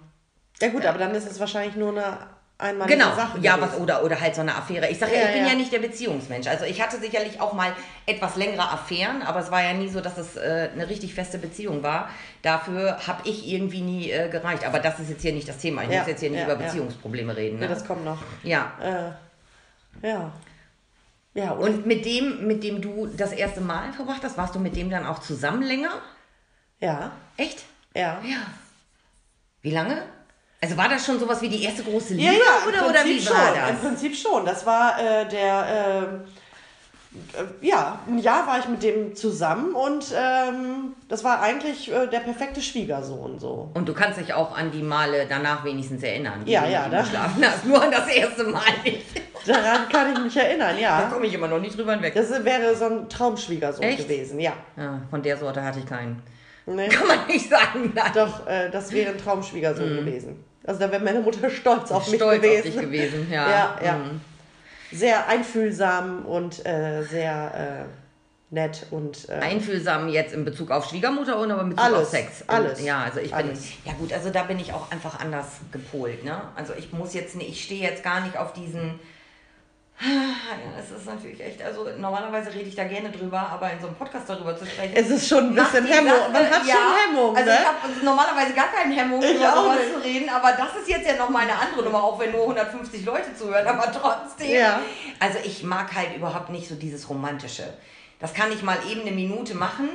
Ja 0.61 0.71
gut, 0.71 0.85
aber 0.85 0.99
dann 0.99 1.15
ist 1.15 1.31
es 1.31 1.39
wahrscheinlich 1.39 1.77
nur 1.77 1.91
eine 1.91 2.35
einmalige 2.59 2.97
Genau, 2.97 3.15
Sache 3.15 3.39
ja, 3.41 3.57
gewesen. 3.57 3.73
was 3.75 3.81
oder 3.81 4.03
oder 4.05 4.21
halt 4.21 4.35
so 4.35 4.41
eine 4.41 4.55
Affäre. 4.55 4.89
Ich 4.89 4.99
sage 4.99 5.13
ja, 5.15 5.21
Ja, 5.21 5.27
ich 5.27 5.33
bin 5.35 5.43
ja. 5.45 5.49
ja. 5.51 5.55
nicht 5.55 5.73
der 5.73 5.79
Beziehungsmensch. 5.81 6.47
Also 6.47 6.65
ich 6.65 6.81
hatte 6.81 6.99
sicherlich 6.99 7.41
auch 7.41 7.53
mal 7.53 7.73
etwas 8.07 8.37
längere 8.37 8.71
Affären, 8.71 9.23
aber 9.23 9.41
es 9.41 9.51
war 9.51 9.63
ja 9.63 9.73
nie 9.75 9.89
so, 9.89 10.01
dass 10.01 10.17
es 10.19 10.37
äh, 10.37 10.71
eine 10.73 10.89
richtig 10.89 11.15
feste 11.15 11.39
Beziehung 11.39 11.83
war. 11.83 12.09
Dafür 12.43 13.07
habe 13.07 13.29
ich 13.29 13.47
irgendwie 13.47 13.83
nie 13.83 14.11
äh, 14.11 14.29
gereicht. 14.29 14.65
Aber 14.67 14.79
das 14.79 14.99
ist 15.01 15.11
jetzt 15.11 15.23
hier 15.23 15.33
nicht 15.33 15.49
das 15.49 15.59
Thema. 15.59 15.83
Ich 15.85 15.91
Ja, 15.91 15.99
muss 16.01 16.09
jetzt 16.09 16.21
hier 16.21 16.31
nicht 16.31 16.41
ja, 16.41 16.47
über 16.47 16.59
ja. 16.61 16.67
Beziehungsprobleme 16.67 17.37
reden. 17.37 17.59
Ne? 17.59 17.69
das 17.69 17.85
kommt 17.87 18.05
noch. 18.05 18.19
Ja. 18.43 18.73
Äh, 20.03 20.07
ja. 20.07 20.33
Ja, 21.35 21.51
und, 21.51 21.63
Und 21.69 21.87
mit 21.87 22.07
dem, 22.07 22.47
mit 22.47 22.65
dem 22.65 22.81
du 22.81 23.07
das 23.09 23.33
erste 23.33 23.61
Mal 23.61 23.93
verbracht 23.93 24.23
hast, 24.25 24.39
warst 24.39 24.55
du 24.55 24.59
mit 24.59 24.75
dem 24.75 24.89
dann 24.89 25.05
auch 25.07 25.19
zusammen 25.19 25.63
länger? 25.63 25.91
ja, 26.81 27.13
Echt? 27.37 27.65
ja. 27.95 28.19
Ja. 28.25 28.39
Wie 29.61 29.71
lange? 29.71 30.03
Also 30.61 30.77
war 30.77 30.89
das 30.89 31.05
schon 31.05 31.19
sowas 31.21 31.41
wie 31.43 31.49
die 31.49 31.63
erste 31.65 31.83
große 31.83 32.15
Liebe 32.15 32.27
Ja, 32.29 32.33
ja, 32.33 32.39
im 32.65 32.69
oder, 32.69 32.89
oder 32.91 33.05
wie 33.05 33.15
Prinzip 33.17 33.31
war 33.35 33.47
schon. 33.49 33.57
Im 33.57 33.75
das? 33.75 33.81
Prinzip 33.81 34.17
schon. 34.17 34.47
Das 34.47 34.67
war 34.67 34.99
äh, 34.99 35.29
der, 35.29 35.67
äh, 35.69 37.41
äh, 37.41 37.67
ja, 37.67 37.99
ein 38.09 38.19
Jahr 38.19 38.47
war 38.47 38.59
ich 38.59 38.69
mit 38.69 38.83
dem 38.83 39.15
zusammen 39.15 39.75
und 39.75 40.07
ähm, 40.17 40.95
das 41.09 41.25
war 41.25 41.41
eigentlich 41.43 41.93
äh, 41.93 42.07
der 42.07 42.21
perfekte 42.21 42.61
Schwiegersohn 42.63 43.39
so. 43.39 43.71
Und 43.75 43.87
du 43.89 43.93
kannst 43.95 44.19
dich 44.19 44.33
auch 44.35 44.57
an 44.57 44.71
die 44.71 44.83
Male 44.83 45.27
danach 45.29 45.63
wenigstens 45.65 46.03
erinnern, 46.03 46.43
Ja, 46.47 46.67
ja, 46.67 46.89
da- 46.89 47.03
geschlafen 47.03 47.45
hast. 47.45 47.65
Nur 47.67 47.83
an 47.83 47.91
das 47.91 48.09
erste 48.09 48.45
Mal 48.45 48.63
nicht. 48.85 49.05
Daran 49.47 49.89
kann 49.91 50.13
ich 50.13 50.19
mich 50.19 50.37
erinnern, 50.37 50.75
Da 50.75 50.81
ja. 50.81 51.09
komme 51.13 51.27
ich 51.27 51.35
immer 51.35 51.47
noch 51.49 51.61
nicht 51.61 51.79
drüber 51.79 51.93
hinweg. 51.93 52.15
Das 52.15 52.31
wäre 52.45 52.75
so 52.75 52.87
ein 52.87 53.09
Traumschwiegersohn 53.09 53.85
Echt? 53.85 53.99
gewesen, 54.09 54.41
ja. 54.41 54.55
Ja, 54.77 55.03
von 55.11 55.23
der 55.23 55.37
Sorte 55.37 55.63
hatte 55.63 55.79
ich 55.79 55.87
keinen. 55.87 56.21
Ne? 56.67 56.89
Kann 56.89 57.07
man 57.07 57.27
nicht 57.29 57.49
sagen. 57.49 57.93
Nein. 57.95 58.11
Doch, 58.15 58.47
äh, 58.47 58.71
das 58.71 58.91
wäre 58.93 59.13
ein 59.13 59.19
Traumschwiegersohn 59.19 59.89
gewesen. 59.97 60.45
Also 60.65 60.81
da 60.81 60.91
wäre 60.91 61.03
meine 61.03 61.21
Mutter 61.21 61.49
stolz 61.49 61.93
auf 61.93 62.05
mich 62.11 62.15
Mhm. 62.21 62.25
Stolz 62.25 62.43
gewesen. 62.43 62.59
auf 62.59 62.63
dich 62.75 62.81
gewesen, 62.81 63.27
ja. 63.31 63.49
Ja, 63.51 63.79
ja. 63.85 63.93
Mhm. 63.99 64.21
Sehr 64.91 65.29
einfühlsam 65.29 66.25
und 66.27 66.65
äh, 66.67 67.03
sehr 67.05 67.87
äh, 67.89 68.55
nett 68.55 68.87
und 68.91 69.29
äh, 69.29 69.33
Einfühlsam 69.35 70.09
jetzt 70.09 70.33
in 70.35 70.45
Bezug 70.45 70.71
auf 70.71 70.89
Schwiegermutter 70.89 71.39
und 71.39 71.51
aber 71.51 71.63
in 71.63 71.71
Bezug 71.71 71.85
Alles, 71.85 71.99
auf 71.99 72.09
Sex. 72.09 72.45
alles, 72.49 72.83
Ja, 72.85 73.03
also 73.03 73.21
ich 73.21 73.35
alles. 73.35 73.61
bin, 73.61 73.71
ja 73.85 73.93
gut, 73.99 74.13
also 74.13 74.31
da 74.31 74.43
bin 74.45 74.59
ich 74.61 74.73
auch 74.73 74.91
einfach 74.91 75.21
anders 75.21 75.47
gepolt, 75.73 76.25
ne? 76.25 76.41
Also 76.57 76.73
ich 76.77 76.93
muss 76.93 77.15
jetzt 77.15 77.35
nicht, 77.37 77.49
ich 77.51 77.65
stehe 77.65 77.83
jetzt 77.83 78.03
gar 78.05 78.21
nicht 78.21 78.37
auf 78.37 78.53
diesen, 78.53 78.99
ja, 80.01 80.79
es 80.79 80.91
ist 80.91 81.07
natürlich 81.07 81.41
echt, 81.43 81.63
also 81.63 81.87
normalerweise 81.99 82.53
rede 82.53 82.69
ich 82.69 82.75
da 82.75 82.85
gerne 82.85 83.11
drüber, 83.11 83.39
aber 83.41 83.71
in 83.73 83.81
so 83.81 83.87
einem 83.87 83.97
Podcast 83.97 84.29
darüber 84.29 84.57
zu 84.57 84.67
sprechen. 84.67 84.93
es 84.95 85.09
ist 85.09 85.27
schon 85.29 85.45
ein 85.49 85.55
bisschen 85.55 85.87
Hemmung. 85.87 86.13
Sache- 86.19 86.33
Man 86.33 86.51
hat 86.51 86.67
ja, 86.67 86.75
schon 86.75 87.15
Hemmung, 87.17 87.37
Also 87.37 87.51
ne? 87.51 87.57
ich 87.61 87.67
habe 87.67 88.05
normalerweise 88.05 88.53
gar 88.55 88.67
keine 88.69 88.95
Hemmung, 88.95 89.23
Ich 89.23 89.35
über 89.37 89.53
auch 89.53 89.63
sowas 89.65 89.79
nicht. 89.79 89.93
zu 89.95 89.99
reden, 90.03 90.29
aber 90.29 90.53
das 90.53 90.77
ist 90.83 90.89
jetzt 90.89 91.07
ja 91.09 91.17
nochmal 91.17 91.43
eine 91.43 91.59
andere 91.59 91.83
Nummer, 91.83 92.05
auch 92.05 92.19
wenn 92.19 92.33
nur 92.33 92.43
150 92.43 93.05
Leute 93.07 93.35
zuhören, 93.35 93.67
aber 93.67 93.91
trotzdem. 93.91 94.51
Ja. 94.51 94.81
Also 95.19 95.39
ich 95.45 95.63
mag 95.63 95.95
halt 95.95 96.15
überhaupt 96.17 96.51
nicht 96.51 96.69
so 96.69 96.75
dieses 96.75 97.09
Romantische. 97.09 97.65
Das 98.19 98.35
kann 98.35 98.53
ich 98.53 98.63
mal 98.63 98.77
eben 98.91 99.01
eine 99.03 99.13
Minute 99.13 99.55
machen, 99.55 99.89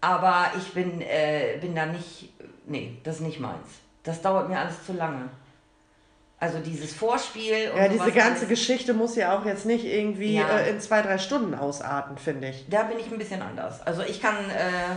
aber 0.00 0.52
ich 0.58 0.72
bin, 0.72 1.00
äh, 1.00 1.58
bin 1.60 1.74
da 1.74 1.86
nicht, 1.86 2.32
nee, 2.66 2.98
das 3.04 3.16
ist 3.16 3.20
nicht 3.22 3.40
meins. 3.40 3.66
Das 4.04 4.22
dauert 4.22 4.48
mir 4.48 4.58
alles 4.58 4.86
zu 4.86 4.92
lange. 4.92 5.28
Also 6.42 6.58
dieses 6.58 6.94
Vorspiel 6.94 7.70
und 7.70 7.78
Ja, 7.82 7.88
diese 7.88 8.12
ganze 8.12 8.46
alles, 8.46 8.48
Geschichte 8.48 8.94
muss 8.94 9.14
ja 9.14 9.38
auch 9.38 9.44
jetzt 9.44 9.66
nicht 9.66 9.84
irgendwie 9.84 10.36
Ja. 10.36 10.48
äh, 10.58 10.70
in 10.70 10.80
zwei, 10.80 11.02
drei 11.02 11.18
Stunden 11.18 11.54
ausarten, 11.54 12.16
finde 12.16 12.48
ich. 12.48 12.64
Da 12.70 12.84
bin 12.84 12.98
ich 12.98 13.12
ein 13.12 13.18
bisschen 13.18 13.42
anders. 13.42 13.86
Also 13.86 14.00
ich 14.02 14.22
kann, 14.22 14.36
äh, 14.48 14.96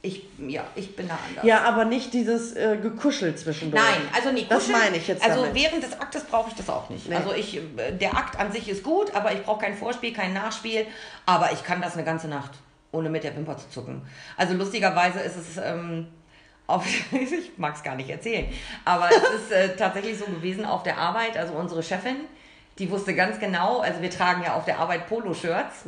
ich, 0.00 0.22
ja, 0.38 0.64
ich 0.74 0.96
bin 0.96 1.08
da 1.08 1.18
anders. 1.28 1.44
Ja, 1.44 1.62
aber 1.64 1.84
nicht 1.84 2.14
dieses 2.14 2.54
äh, 2.56 2.78
Gekuschel 2.80 3.34
zwischendurch. 3.36 3.82
Nein, 3.82 4.00
also 4.14 4.32
nicht 4.32 4.50
Das 4.50 4.68
meine 4.68 4.96
ich 4.96 5.06
jetzt 5.08 5.22
Also 5.22 5.42
damit. 5.44 5.54
während 5.62 5.82
des 5.82 6.00
Aktes 6.00 6.24
brauche 6.24 6.48
ich 6.48 6.54
das 6.54 6.70
auch 6.70 6.88
nicht. 6.88 7.06
Nee. 7.06 7.16
Also 7.16 7.34
ich, 7.34 7.58
äh, 7.58 7.92
der 7.92 8.16
Akt 8.16 8.38
an 8.40 8.50
sich 8.50 8.66
ist 8.70 8.82
gut, 8.82 9.14
aber 9.14 9.32
ich 9.32 9.42
brauche 9.42 9.60
kein 9.60 9.76
Vorspiel, 9.76 10.14
kein 10.14 10.32
Nachspiel. 10.32 10.86
Aber 11.26 11.52
ich 11.52 11.64
kann 11.64 11.82
das 11.82 11.94
eine 11.94 12.04
ganze 12.04 12.28
Nacht, 12.28 12.52
ohne 12.92 13.10
mit 13.10 13.24
der 13.24 13.36
Wimper 13.36 13.58
zu 13.58 13.68
zucken. 13.68 14.00
Also 14.38 14.54
lustigerweise 14.54 15.18
ist 15.20 15.36
es, 15.36 15.58
ähm, 15.62 16.06
auf, 16.66 16.86
ich 17.12 17.52
mag 17.56 17.74
es 17.74 17.82
gar 17.82 17.94
nicht 17.94 18.10
erzählen, 18.10 18.46
aber 18.84 19.08
es 19.10 19.42
ist 19.42 19.52
äh, 19.52 19.76
tatsächlich 19.76 20.18
so 20.18 20.26
gewesen 20.26 20.64
auf 20.64 20.82
der 20.82 20.98
Arbeit. 20.98 21.36
Also 21.36 21.54
unsere 21.54 21.82
Chefin, 21.82 22.16
die 22.78 22.90
wusste 22.90 23.14
ganz 23.14 23.38
genau, 23.38 23.80
also 23.80 24.02
wir 24.02 24.10
tragen 24.10 24.42
ja 24.42 24.54
auf 24.54 24.64
der 24.64 24.78
Arbeit 24.78 25.08
Poloshirts. 25.08 25.84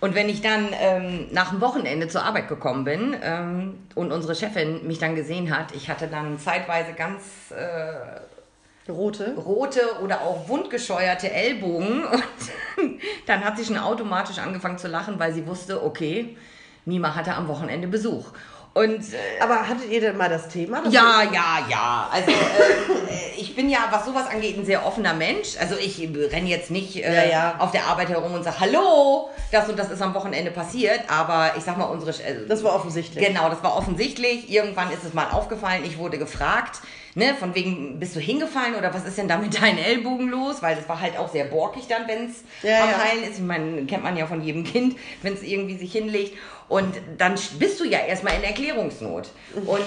Und 0.00 0.14
wenn 0.14 0.28
ich 0.28 0.42
dann 0.42 0.68
ähm, 0.80 1.26
nach 1.32 1.50
dem 1.50 1.60
Wochenende 1.60 2.06
zur 2.06 2.22
Arbeit 2.22 2.48
gekommen 2.48 2.84
bin 2.84 3.16
ähm, 3.20 3.80
und 3.96 4.12
unsere 4.12 4.36
Chefin 4.36 4.86
mich 4.86 4.98
dann 4.98 5.16
gesehen 5.16 5.56
hat, 5.56 5.74
ich 5.74 5.90
hatte 5.90 6.06
dann 6.06 6.38
zeitweise 6.38 6.92
ganz 6.92 7.50
äh, 7.50 8.90
Rote. 8.90 9.34
rote 9.34 10.00
oder 10.02 10.22
auch 10.22 10.48
wundgescheuerte 10.48 11.30
Ellbogen 11.32 12.04
und 12.76 13.00
dann 13.26 13.44
hat 13.44 13.58
sie 13.58 13.64
schon 13.64 13.76
automatisch 13.76 14.38
angefangen 14.38 14.78
zu 14.78 14.86
lachen, 14.86 15.18
weil 15.18 15.32
sie 15.34 15.46
wusste, 15.46 15.84
okay, 15.84 16.36
Mima 16.84 17.14
hatte 17.14 17.34
am 17.34 17.48
Wochenende 17.48 17.88
Besuch. 17.88 18.32
Und 18.78 19.12
äh, 19.12 19.40
Aber 19.40 19.68
hattet 19.68 19.90
ihr 19.90 20.00
denn 20.00 20.16
mal 20.16 20.28
das 20.28 20.48
Thema? 20.48 20.80
dass 20.82 20.92
ja, 20.92 21.22
ja, 21.32 21.66
ja. 21.68 22.08
Also 22.12 22.30
ähm, 22.30 23.08
äh, 23.08 23.40
ich 23.40 23.54
bin 23.56 23.68
ja, 23.68 23.88
was 23.90 24.04
sowas 24.06 24.26
angeht, 24.30 24.56
ein 24.56 24.64
sehr 24.64 24.86
offener 24.86 25.14
Mensch. 25.14 25.56
Also 25.58 25.76
ich 25.76 25.98
renne 26.00 26.48
jetzt 26.48 26.70
nicht 26.70 26.96
äh, 26.96 27.14
Ja, 27.14 27.30
ja. 27.30 27.54
auf 27.58 27.70
der 27.72 27.84
Arbeit 27.86 28.08
herum 28.08 28.32
und 28.34 28.44
sage, 28.44 28.60
hallo, 28.60 29.30
das 29.50 29.68
und 29.68 29.78
das 29.78 29.90
ist 29.90 30.00
am 30.02 30.14
Wochenende 30.14 30.50
passiert. 30.50 31.00
Aber 31.08 31.52
ich 31.56 31.64
sag 31.64 31.76
mal, 31.76 31.84
unsere... 31.86 32.10
Äh, 32.22 32.46
Das 32.48 32.62
war 32.62 32.74
offensichtlich. 32.74 33.24
Genau, 33.26 33.48
das 33.48 33.62
war 33.62 33.76
offensichtlich. 33.76 34.50
Irgendwann 34.50 34.90
ist 34.92 35.04
es 35.04 35.12
mal 35.14 35.30
aufgefallen. 35.30 35.82
Ich 35.84 35.98
wurde 35.98 36.18
gefragt, 36.18 36.80
ne, 37.14 37.34
von 37.38 37.54
wegen, 37.54 37.98
bist 37.98 38.14
du 38.14 38.20
hingefallen 38.20 38.74
oder 38.76 38.94
was 38.94 39.04
ist 39.04 39.18
denn 39.18 39.28
da 39.28 39.38
mit 39.38 39.60
deinen 39.60 39.78
Ellbogen 39.78 40.28
los? 40.28 40.62
Weil 40.62 40.76
das 40.76 40.88
war 40.88 41.00
halt 41.00 41.18
auch 41.18 41.30
sehr 41.32 41.44
borkig 41.46 41.86
dann, 41.88 42.06
wenn 42.06 42.26
es 42.30 42.44
Ja, 42.62 42.84
am. 42.84 43.04
Heilen 43.04 43.24
ist. 43.24 43.38
Ich 43.38 43.44
meine, 43.44 43.84
kennt 43.86 44.04
man 44.04 44.16
ja 44.16 44.26
von 44.26 44.42
jedem 44.42 44.62
Kind, 44.64 44.96
wenn 45.22 45.34
es 45.34 45.42
irgendwie 45.42 45.76
sich 45.76 45.90
hinlegt. 45.92 46.36
Und 46.68 46.96
dann 47.16 47.34
bist 47.58 47.80
du 47.80 47.84
ja 47.84 48.00
erstmal 48.00 48.34
in 48.34 48.44
Erklärungsnot. 48.44 49.30
Und 49.54 49.80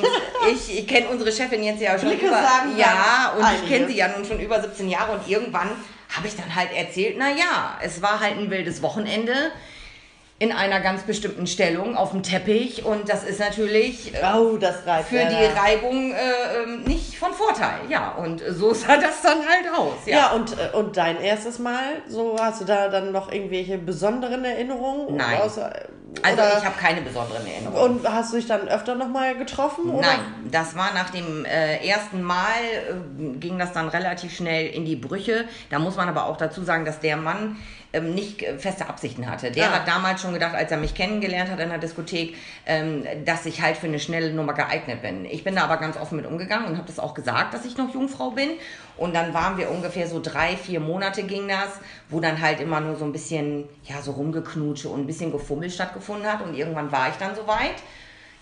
ich, 0.52 0.80
ich 0.80 0.88
kenne 0.88 1.10
unsere 1.10 1.32
Chefin 1.32 1.64
jetzt 1.64 1.80
ja 1.80 1.98
schon 2.00 2.10
Blicke 2.10 2.28
über... 2.28 2.42
sagen 2.42 2.76
Ja, 2.76 3.34
und 3.36 3.42
ich 3.42 3.48
einiges. 3.48 3.70
kenne 3.70 3.88
sie 3.88 3.98
ja 3.98 4.08
nun 4.08 4.26
schon 4.26 4.40
über 4.40 4.62
17 4.62 4.90
Jahre 4.90 5.12
und 5.12 5.28
irgendwann 5.28 5.70
habe 6.10 6.28
ich 6.28 6.36
dann 6.36 6.54
halt 6.56 6.74
erzählt, 6.76 7.16
na 7.20 7.30
ja, 7.30 7.78
es 7.82 8.02
war 8.02 8.20
halt 8.20 8.38
ein 8.38 8.50
wildes 8.50 8.82
Wochenende 8.82 9.34
in 10.42 10.52
einer 10.52 10.80
ganz 10.80 11.04
bestimmten 11.04 11.46
Stellung 11.46 11.96
auf 11.96 12.10
dem 12.14 12.24
Teppich 12.24 12.84
und 12.84 13.08
das 13.08 13.24
ist 13.24 13.40
natürlich 13.40 14.12
äh, 14.16 14.18
Oh, 14.36 14.58
das 14.58 14.78
für 15.08 15.18
ja, 15.18 15.30
die. 15.30 15.36
Reibung 15.60 16.14
äh, 16.14 16.64
ähm, 16.64 16.82
nicht 16.82 17.16
von 17.20 17.32
Vorteil. 17.32 17.82
Ja, 17.90 18.14
und 18.14 18.42
so 18.50 18.74
sah 18.74 18.98
das 18.98 19.22
dann 19.22 19.38
halt 19.48 19.72
aus. 19.78 19.94
Ja, 20.08 20.18
Ja, 20.18 20.32
und, 20.32 20.54
äh, 20.54 20.76
und 20.76 20.98
dein 20.98 21.22
erstes 21.22 21.60
Mal, 21.60 22.02
so 22.08 22.38
hast 22.40 22.60
du 22.60 22.66
da 22.66 22.88
dann 22.88 23.12
noch 23.12 23.32
irgendwelche 23.32 23.78
besonderen 23.78 24.44
Erinnerungen? 24.44 25.16
Nein. 25.16 25.42
Außer, 25.42 25.72
also 26.24 26.34
oder, 26.42 26.58
ich 26.58 26.66
habe 26.66 26.76
keine 26.80 27.02
besonderen 27.02 27.46
Erinnerungen. 27.46 27.98
Und 28.00 28.12
hast 28.12 28.34
du 28.34 28.38
dich 28.38 28.48
dann 28.48 28.68
öfter 28.68 28.96
nochmal 28.96 29.36
getroffen? 29.38 29.92
Oder? 29.92 30.08
Nein, 30.08 30.20
das 30.50 30.76
war 30.76 30.92
nach 30.96 31.12
dem 31.12 31.46
äh, 31.46 31.88
ersten 31.88 32.24
Mal, 32.24 32.38
äh, 32.90 33.38
ging 33.38 33.60
das 33.60 33.74
dann 33.74 33.90
relativ 33.90 34.36
schnell 34.36 34.66
in 34.72 34.86
die 34.86 34.96
Brüche. 34.96 35.46
Da 35.70 35.78
muss 35.78 35.98
man 35.98 36.10
aber 36.10 36.26
auch 36.26 36.38
dazu 36.38 36.64
sagen, 36.64 36.84
dass 36.84 37.00
der 37.00 37.18
Mann 37.18 37.58
ähm, 37.94 38.14
nicht 38.14 38.42
äh, 38.44 38.58
feste 38.58 38.88
Absichten 38.88 39.30
hatte. 39.30 39.52
Der 39.52 39.70
Ah. 39.70 39.76
hat 39.76 39.88
damals 39.88 40.22
schon 40.22 40.34
gedacht, 40.34 40.56
als 40.56 40.72
er 40.72 40.78
mich 40.78 40.96
kennengelernt 40.96 41.50
hat 41.52 41.60
in 41.60 41.70
der 41.70 41.78
Diskothek, 41.78 42.36
ähm, 42.66 43.06
dass 43.26 43.46
ich 43.46 43.62
halt 43.62 43.78
für 43.78 43.88
eine 43.88 44.00
schnelle 44.00 44.32
Nummer 44.34 44.54
geeignet 44.54 45.02
bin. 45.02 45.26
Ich 45.26 45.44
bin 45.44 45.56
da 45.56 45.64
aber 45.64 45.78
ganz 45.78 45.98
offen 45.98 46.16
mit 46.16 46.26
umgegangen 46.26 46.68
und 46.68 46.78
habe 46.78 46.88
das 46.88 47.00
auch 47.00 47.14
gesagt, 47.14 47.54
dass 47.54 47.66
ich 47.66 47.78
noch 47.78 47.94
Jungfrau 47.94 48.32
bin. 48.32 48.50
Und 48.98 49.16
dann 49.16 49.34
waren 49.34 49.58
wir 49.58 49.70
ungefähr 49.72 50.08
so 50.08 50.22
drei, 50.22 50.56
vier 50.56 50.80
Monate 50.80 51.24
ging 51.24 51.48
das, 51.48 51.80
wo 52.10 52.20
dann 52.20 52.40
halt 52.42 52.60
immer 52.60 52.80
nur 52.80 52.96
so 52.96 53.06
ein 53.06 53.12
bisschen, 53.12 53.68
ja, 53.84 54.02
so 54.02 54.12
rumgeknutsche 54.12 54.88
und 54.90 55.02
ein 55.02 55.08
bisschen 55.08 55.32
Gefummel 55.32 55.70
stattgefunden 55.70 56.32
hat. 56.32 56.42
Und 56.42 56.54
irgendwann 56.56 56.92
war 56.92 57.10
ich 57.10 57.16
dann 57.16 57.36
soweit. 57.36 57.76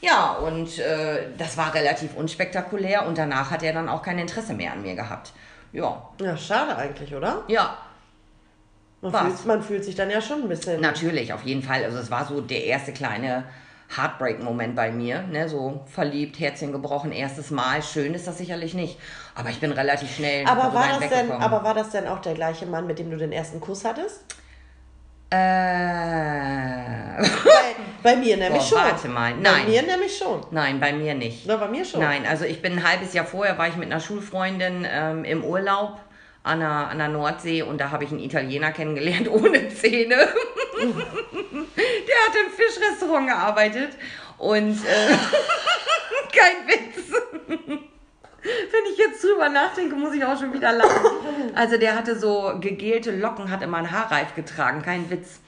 Ja, 0.02 0.32
und 0.34 0.80
äh, 0.80 1.24
das 1.38 1.58
war 1.58 1.74
relativ 1.74 2.16
unspektakulär 2.16 3.06
und 3.06 3.18
danach 3.18 3.52
hat 3.52 3.64
er 3.64 3.74
dann 3.74 3.90
auch 3.90 4.02
kein 4.02 4.18
Interesse 4.18 4.54
mehr 4.54 4.72
an 4.72 4.82
mir 4.82 4.96
gehabt. 4.96 5.34
Ja, 5.74 6.02
Ja, 6.22 6.38
schade 6.38 6.76
eigentlich, 6.78 7.14
oder? 7.14 7.44
ja, 7.48 7.78
Man, 9.02 9.14
fühlt, 9.14 9.46
man 9.46 9.62
fühlt 9.64 9.86
sich 9.86 9.96
dann 9.96 10.10
ja 10.10 10.22
schon 10.22 10.44
ein 10.44 10.50
bisschen. 10.50 10.82
natürlich, 10.82 11.34
auf 11.34 11.44
jeden 11.44 11.62
Fall. 11.62 11.84
Also 11.84 11.98
es 11.98 12.12
war 12.12 12.26
so 12.26 12.42
der 12.42 12.66
erste 12.66 12.92
kleine 12.92 13.46
Heartbreak-Moment 13.96 14.76
bei 14.76 14.92
mir, 14.92 15.24
ne? 15.24 15.50
so 15.50 15.82
verliebt, 15.88 16.40
Herzchen 16.40 16.72
gebrochen, 16.72 17.12
erstes 17.12 17.50
Mal. 17.50 17.82
Schön 17.82 18.14
ist 18.14 18.28
das 18.28 18.38
sicherlich 18.38 18.74
nicht, 18.76 19.00
aber 19.34 19.50
ich 19.50 19.60
bin 19.60 19.72
relativ 19.72 20.14
schnell 20.16 20.46
aber, 20.46 20.74
war 20.74 21.00
das 21.00 21.10
denn, 21.10 21.32
aber 21.32 21.64
war 21.64 21.74
das 21.74 21.90
denn 21.90 22.08
auch 22.08 22.20
der 22.20 22.36
gleiche 22.36 22.68
Mann, 22.68 22.86
mit 22.86 23.00
dem 23.00 23.10
du 23.10 23.18
den 23.18 23.32
ersten 23.32 23.60
Kuss 23.60 23.84
hattest? 23.86 24.22
Äh, 25.32 25.38
bei, 27.22 27.76
bei 28.04 28.16
mir 28.16 28.38
nämlich 28.38 28.62
Boah, 28.62 28.68
schon. 28.68 28.78
warte 28.80 29.08
mal. 29.08 29.34
Bei 29.34 29.40
Nein. 29.42 29.70
mir 29.70 29.84
nämlich 29.84 30.18
schon. 30.18 30.42
nein, 30.52 30.80
bei 30.80 30.92
mir 30.92 31.14
nicht. 31.14 31.46
Na, 31.46 31.58
bei 31.58 31.68
mir 31.68 31.86
schon. 31.86 32.00
Nein, 32.02 32.26
also 32.28 32.46
ich 32.46 32.62
bin 32.62 32.74
ein 32.74 32.88
halbes 32.88 33.14
Jahr 33.14 33.26
vorher, 33.26 33.58
war 33.58 33.68
ich 33.68 33.76
mit 33.76 33.92
einer 33.92 34.00
Schulfreundin 34.00 34.88
ähm, 34.92 35.24
im 35.24 35.44
Urlaub 35.44 36.00
an 36.44 36.60
der, 36.60 36.70
an 36.70 36.98
der 36.98 37.10
Nordsee 37.10 37.62
und 37.64 37.80
da 37.80 37.92
habe 37.92 38.04
ich 38.06 38.12
einen 38.12 38.20
Italiener 38.22 38.72
kennengelernt 38.72 39.28
ohne 39.32 39.70
Zähne. 39.70 40.16
Der 40.18 40.86
hat 40.86 42.36
im 42.46 42.52
Fischrestaurant 42.52 43.28
gearbeitet 43.28 43.90
und 44.38 44.72
äh, 44.86 45.16
kein 46.38 46.68
Witz. 46.68 47.12
Wenn 48.42 48.92
ich 48.94 48.98
jetzt 48.98 49.24
drüber 49.24 49.50
nachdenke, 49.50 49.96
muss 49.96 50.14
ich 50.16 50.24
auch 50.24 50.40
schon 50.40 50.54
wieder 50.54 50.72
lachen. 50.72 51.06
Also 51.56 51.78
der 51.78 51.96
hatte 51.96 52.18
so 52.18 52.54
gegelte 52.60 53.12
Locken, 53.12 53.52
hat 53.52 53.62
immer 53.62 53.78
einen 53.78 53.92
Haarreif 53.92 54.34
getragen, 54.36 54.82
kein 54.82 55.10
Witz. 55.10 55.40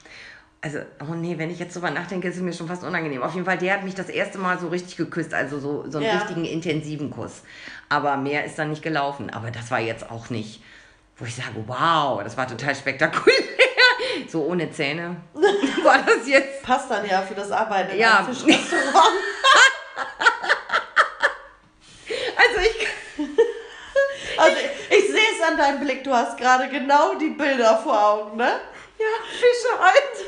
Also, 0.64 0.78
oh 1.00 1.14
nee, 1.14 1.38
wenn 1.38 1.50
ich 1.50 1.58
jetzt 1.58 1.74
drüber 1.74 1.90
nachdenke, 1.90 2.28
ist 2.28 2.36
es 2.36 2.42
mir 2.42 2.52
schon 2.52 2.68
fast 2.68 2.84
unangenehm. 2.84 3.22
Auf 3.22 3.34
jeden 3.34 3.46
Fall, 3.46 3.58
der 3.58 3.74
hat 3.74 3.82
mich 3.82 3.94
das 3.96 4.08
erste 4.08 4.38
Mal 4.38 4.60
so 4.60 4.68
richtig 4.68 4.96
geküsst, 4.96 5.34
also 5.34 5.58
so, 5.58 5.84
so 5.90 5.98
einen 5.98 6.06
Ja. 6.06 6.18
richtigen 6.18 6.44
intensiven 6.44 7.10
Kuss. 7.10 7.42
Aber 7.88 8.16
mehr 8.16 8.44
ist 8.44 8.58
dann 8.60 8.70
nicht 8.70 8.82
gelaufen. 8.82 9.30
Aber 9.30 9.50
das 9.50 9.72
war 9.72 9.80
jetzt 9.80 10.08
auch 10.10 10.30
nicht, 10.30 10.62
wo 11.16 11.24
ich 11.24 11.34
sage, 11.34 11.62
wow, 11.66 12.22
das 12.22 12.36
war 12.36 12.46
total 12.46 12.74
spektakulär. 12.74 13.36
So 14.28 14.42
ohne 14.44 14.70
Zähne. 14.70 15.16
War 15.34 16.02
das 16.02 16.26
jetzt? 16.26 16.62
Passt 16.62 16.90
dann 16.90 17.06
ja 17.08 17.22
für 17.22 17.34
das 17.34 17.50
Arbeiten 17.50 17.96
Ja. 17.96 18.18
einem 18.18 18.26
Fischrestaurant. 18.34 18.94
Also 22.36 22.60
ich. 22.60 22.88
Also 24.36 24.56
ich, 24.56 24.98
ich 24.98 25.06
sehe 25.10 25.28
es 25.38 25.46
an 25.48 25.56
deinem 25.56 25.80
Blick, 25.80 26.02
du 26.04 26.12
hast 26.12 26.36
gerade 26.36 26.68
genau 26.68 27.14
die 27.14 27.30
Bilder 27.30 27.78
vor 27.82 28.06
Augen, 28.10 28.36
ne? 28.36 28.60
Ja, 28.98 29.06
Fische 29.30 29.78
halt. 29.80 30.26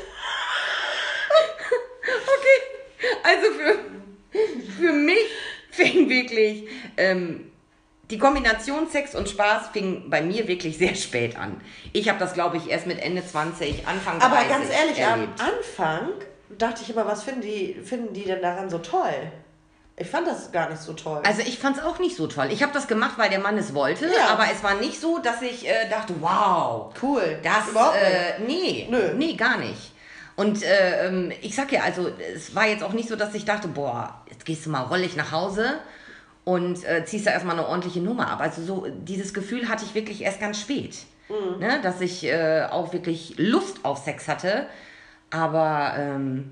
Okay. 2.23 2.61
Also 3.23 3.47
für, 3.53 4.81
für 4.81 4.93
mich 4.93 5.29
fing 5.71 6.09
wirklich 6.09 6.67
ähm, 6.97 7.51
die 8.11 8.17
Kombination 8.17 8.87
Sex 8.89 9.15
und 9.15 9.27
Spaß 9.29 9.69
fing 9.73 10.09
bei 10.09 10.21
mir 10.21 10.47
wirklich 10.47 10.77
sehr 10.77 10.95
spät 10.95 11.37
an. 11.37 11.59
Ich 11.93 12.07
habe 12.09 12.19
das, 12.19 12.33
glaube 12.33 12.57
ich, 12.57 12.69
erst 12.69 12.85
mit 12.87 12.99
Ende 12.99 13.25
20, 13.25 13.87
Anfang 13.87 14.19
30 14.19 14.23
Aber 14.37 14.47
ganz 14.49 14.69
ehrlich, 14.69 14.99
erlebt. 14.99 15.39
am 15.39 15.47
Anfang 15.47 16.09
dachte 16.57 16.81
ich 16.83 16.89
immer, 16.91 17.05
was 17.07 17.23
finden 17.23 17.41
die, 17.41 17.73
finden 17.83 18.13
die 18.13 18.23
denn 18.25 18.41
daran 18.41 18.69
so 18.69 18.77
toll? 18.77 19.31
Ich 19.97 20.07
fand 20.07 20.27
das 20.27 20.51
gar 20.51 20.69
nicht 20.69 20.81
so 20.81 20.91
toll. 20.93 21.21
Also 21.25 21.41
ich 21.41 21.57
fand 21.57 21.77
es 21.77 21.83
auch 21.83 21.99
nicht 21.99 22.17
so 22.17 22.27
toll. 22.27 22.49
Ich 22.51 22.61
habe 22.61 22.73
das 22.73 22.87
gemacht, 22.87 23.13
weil 23.17 23.29
der 23.29 23.39
Mann 23.39 23.57
es 23.57 23.73
wollte, 23.73 24.05
Ja. 24.07 24.27
aber 24.33 24.43
es 24.53 24.61
war 24.61 24.73
nicht 24.75 24.99
so, 24.99 25.19
dass 25.19 25.41
ich 25.41 25.67
äh, 25.67 25.89
dachte, 25.89 26.13
wow, 26.19 26.93
cool. 27.01 27.39
Das, 27.43 27.69
überhaupt 27.69 27.95
äh, 27.95 28.39
nee, 28.45 28.87
Nö. 28.89 29.13
nee, 29.15 29.33
gar 29.35 29.57
nicht. 29.57 29.93
Und 30.35 30.63
äh, 30.63 31.07
ähm, 31.07 31.31
ich 31.41 31.55
sag 31.55 31.71
ja, 31.71 31.83
also 31.83 32.11
es 32.35 32.53
war 32.53 32.67
jetzt 32.67 32.83
auch 32.83 32.91
nicht 32.91 33.07
so, 33.07 33.15
dass 33.15 33.33
ich 33.33 33.45
dachte, 33.45 33.69
boah, 33.69 34.21
jetzt 34.29 34.45
gehst 34.45 34.65
du 34.65 34.69
mal 34.69 34.81
rollig 34.81 35.15
nach 35.15 35.31
Hause 35.31 35.79
und 36.45 36.83
äh, 36.85 37.03
ziehst 37.05 37.27
da 37.27 37.31
erstmal 37.31 37.57
eine 37.59 37.67
ordentliche 37.67 37.99
Nummer 37.99 38.29
ab. 38.31 38.39
Also 38.39 38.61
so 38.63 38.87
dieses 38.89 39.33
Gefühl 39.33 39.67
hatte 39.67 39.83
ich 39.83 39.93
wirklich 39.95 40.21
erst 40.23 40.39
ganz 40.39 40.59
spät, 40.61 40.99
Mhm. 41.27 41.59
ne? 41.59 41.79
dass 41.81 41.99
ich 42.01 42.23
äh, 42.23 42.67
auch 42.71 42.93
wirklich 42.93 43.33
Lust 43.37 43.83
auf 43.83 43.97
Sex 43.97 44.27
hatte. 44.27 44.67
Aber 45.31 45.95
ähm, 45.97 46.51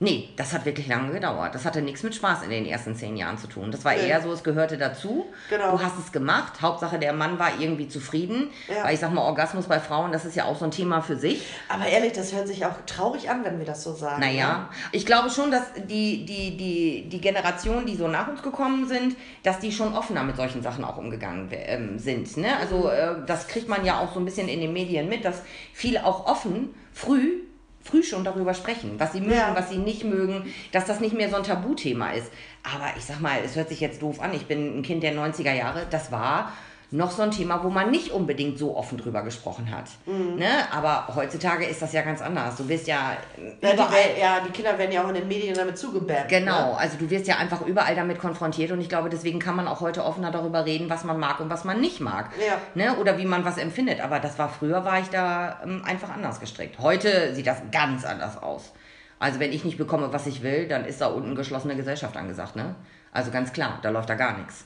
nee, 0.00 0.30
das 0.36 0.52
hat 0.52 0.64
wirklich 0.64 0.88
lange 0.88 1.12
gedauert. 1.12 1.54
Das 1.54 1.64
hatte 1.64 1.82
nichts 1.82 2.02
mit 2.02 2.14
Spaß 2.14 2.42
in 2.42 2.50
den 2.50 2.66
ersten 2.66 2.96
zehn 2.96 3.16
Jahren 3.16 3.38
zu 3.38 3.46
tun. 3.46 3.70
Das 3.70 3.84
war 3.84 3.92
Nee. 3.92 4.08
eher 4.08 4.20
so, 4.20 4.32
es 4.32 4.42
gehörte 4.42 4.76
dazu. 4.78 5.26
Genau. 5.48 5.72
Du 5.76 5.82
hast 5.82 5.98
es 5.98 6.10
gemacht. 6.10 6.60
Hauptsache, 6.62 6.98
der 6.98 7.12
Mann 7.12 7.38
war 7.38 7.50
irgendwie 7.60 7.86
zufrieden. 7.86 8.50
Ja. 8.68 8.84
Weil 8.84 8.94
ich 8.94 9.00
sag 9.00 9.12
mal, 9.12 9.22
Orgasmus 9.22 9.66
bei 9.66 9.78
Frauen, 9.78 10.10
das 10.10 10.24
ist 10.24 10.34
ja 10.34 10.46
auch 10.46 10.56
so 10.58 10.64
ein 10.64 10.70
Thema 10.70 11.02
für 11.02 11.16
sich. 11.16 11.46
Aber 11.68 11.86
ehrlich, 11.86 12.12
das 12.12 12.34
hört 12.34 12.48
sich 12.48 12.64
auch 12.66 12.74
traurig 12.86 13.30
an, 13.30 13.44
wenn 13.44 13.58
wir 13.58 13.66
das 13.66 13.84
so 13.84 13.92
sagen. 13.94 14.20
Naja, 14.20 14.68
ich 14.90 15.06
glaube 15.06 15.30
schon, 15.30 15.50
dass 15.50 15.64
die, 15.76 16.24
die, 16.24 16.56
die, 16.56 17.08
die 17.08 17.20
Generationen, 17.20 17.86
die 17.86 17.94
so 17.96 18.08
nach 18.08 18.26
uns 18.28 18.42
gekommen 18.42 18.88
sind, 18.88 19.16
dass 19.42 19.58
die 19.60 19.70
schon 19.70 19.94
offener 19.94 20.24
mit 20.24 20.36
solchen 20.36 20.62
Sachen 20.62 20.84
auch 20.84 20.96
umgegangen 20.96 21.48
ähm, 21.52 21.98
sind. 21.98 22.36
Ne? 22.38 22.56
Also 22.58 22.88
äh, 22.88 23.16
das 23.26 23.46
kriegt 23.48 23.68
man 23.68 23.84
ja 23.84 24.00
auch 24.00 24.14
so 24.14 24.18
ein 24.18 24.24
bisschen 24.24 24.48
in 24.48 24.60
den 24.60 24.72
Medien 24.72 25.08
mit, 25.08 25.24
dass 25.24 25.42
viele 25.74 26.04
auch 26.06 26.26
offen, 26.26 26.74
früh, 26.92 27.42
früh 27.82 28.02
schon 28.02 28.24
darüber 28.24 28.52
sprechen, 28.54 28.94
was 28.98 29.12
sie 29.12 29.20
mögen, 29.20 29.34
Ja. 29.34 29.54
was 29.54 29.70
sie 29.70 29.78
nicht 29.78 30.04
mögen, 30.04 30.52
dass 30.72 30.84
das 30.84 31.00
nicht 31.00 31.14
mehr 31.14 31.30
so 31.30 31.36
ein 31.36 31.42
Tabuthema 31.42 32.10
ist. 32.12 32.30
Aber 32.62 32.88
ich 32.96 33.04
sag 33.04 33.20
mal, 33.20 33.38
es 33.44 33.56
hört 33.56 33.68
sich 33.70 33.80
jetzt 33.80 34.02
doof 34.02 34.20
an, 34.20 34.34
ich 34.34 34.46
bin 34.46 34.78
ein 34.78 34.82
Kind 34.82 35.02
der 35.02 35.14
90er 35.14 35.52
Jahre, 35.54 35.86
das 35.90 36.12
war 36.12 36.52
noch 36.92 37.10
so 37.12 37.22
ein 37.22 37.30
Thema, 37.30 37.62
wo 37.62 37.70
man 37.70 37.90
nicht 37.90 38.10
unbedingt 38.10 38.58
so 38.58 38.76
offen 38.76 38.98
drüber 38.98 39.22
gesprochen 39.22 39.70
hat. 39.70 39.84
Mhm. 40.06 40.36
Ne? 40.36 40.48
Aber 40.72 41.08
heutzutage 41.14 41.64
ist 41.64 41.80
das 41.80 41.92
ja 41.92 42.02
ganz 42.02 42.20
anders. 42.20 42.56
Du 42.56 42.68
wirst 42.68 42.88
ja 42.88 43.12
Ja 43.60 43.70
die, 43.70 43.74
überall 43.74 44.18
ja, 44.20 44.40
die 44.40 44.50
Kinder 44.50 44.76
werden 44.76 44.90
ja 44.90 45.04
auch 45.04 45.08
in 45.08 45.14
den 45.14 45.28
Medien 45.28 45.54
damit 45.54 45.78
zugebärt. 45.78 46.28
Genau, 46.28 46.72
Ne? 46.72 46.78
also 46.78 46.96
du 46.98 47.08
wirst 47.10 47.28
ja 47.28 47.36
einfach 47.36 47.60
überall 47.64 47.94
damit 47.94 48.18
konfrontiert 48.18 48.72
und 48.72 48.80
ich 48.80 48.88
glaube, 48.88 49.08
deswegen 49.08 49.38
kann 49.38 49.54
man 49.56 49.68
auch 49.68 49.80
heute 49.80 50.04
offener 50.04 50.30
darüber 50.32 50.64
reden, 50.64 50.90
was 50.90 51.04
man 51.04 51.18
mag 51.20 51.38
und 51.40 51.48
was 51.48 51.64
man 51.64 51.80
nicht 51.80 52.00
mag. 52.00 52.30
Ja. 52.44 52.58
Ne? 52.74 52.96
Oder 52.96 53.18
wie 53.18 53.24
man 53.24 53.44
was 53.44 53.56
empfindet. 53.58 54.00
Aber 54.00 54.18
das 54.18 54.38
war 54.38 54.48
früher, 54.48 54.84
war 54.84 54.98
ich 54.98 55.08
da 55.10 55.60
ähm, 55.64 55.82
einfach 55.86 56.10
anders 56.10 56.40
gestrickt. 56.40 56.78
Heute 56.80 57.34
sieht 57.34 57.46
das 57.46 57.58
ganz 57.70 58.04
anders 58.04 58.42
aus. 58.42 58.72
Also 59.20 59.38
wenn 59.38 59.52
ich 59.52 59.64
nicht 59.64 59.78
bekomme, 59.78 60.12
was 60.12 60.26
ich 60.26 60.42
will, 60.42 60.66
dann 60.66 60.84
ist 60.86 61.00
da 61.00 61.06
unten 61.06 61.34
geschlossene 61.34 61.76
Gesellschaft 61.76 62.16
angesagt. 62.16 62.56
Ne? 62.56 62.74
Also 63.12 63.30
ganz 63.30 63.52
klar, 63.52 63.78
da 63.82 63.90
läuft 63.90 64.08
da 64.08 64.14
gar 64.14 64.36
nichts. 64.38 64.64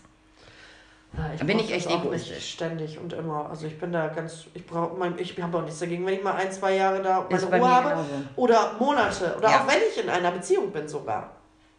Ja, 1.16 1.30
Da 1.38 1.44
bin 1.44 1.59
ich 1.59 1.73
echt 1.73 1.90
egoistisch. 1.90 2.52
Ständig 2.52 2.99
und 2.99 3.12
immer. 3.12 3.49
Also 3.50 3.66
ich 3.66 3.78
bin 3.78 3.92
da 3.92 4.09
ganz, 4.09 4.44
ich 4.54 4.66
brauche 4.66 4.97
mein, 4.97 5.18
ich 5.18 5.40
habe 5.40 5.59
auch 5.59 5.62
nichts 5.62 5.78
dagegen, 5.78 6.04
wenn 6.06 6.14
ich 6.14 6.23
mal 6.23 6.35
ein, 6.35 6.50
zwei 6.52 6.75
Jahre 6.76 7.02
da 7.02 7.26
meine 7.30 7.44
Ruhe 7.44 7.71
habe. 7.71 7.88
genauso. 7.90 8.09
Oder 8.37 8.73
Monate. 8.78 9.35
Oder 9.38 9.50
Ja. 9.50 9.61
auch 9.62 9.66
wenn 9.68 9.78
ich 9.90 10.02
in 10.02 10.11
einer 10.11 10.30
Beziehung 10.33 10.73
bin 10.73 10.88
sogar. 10.88 11.30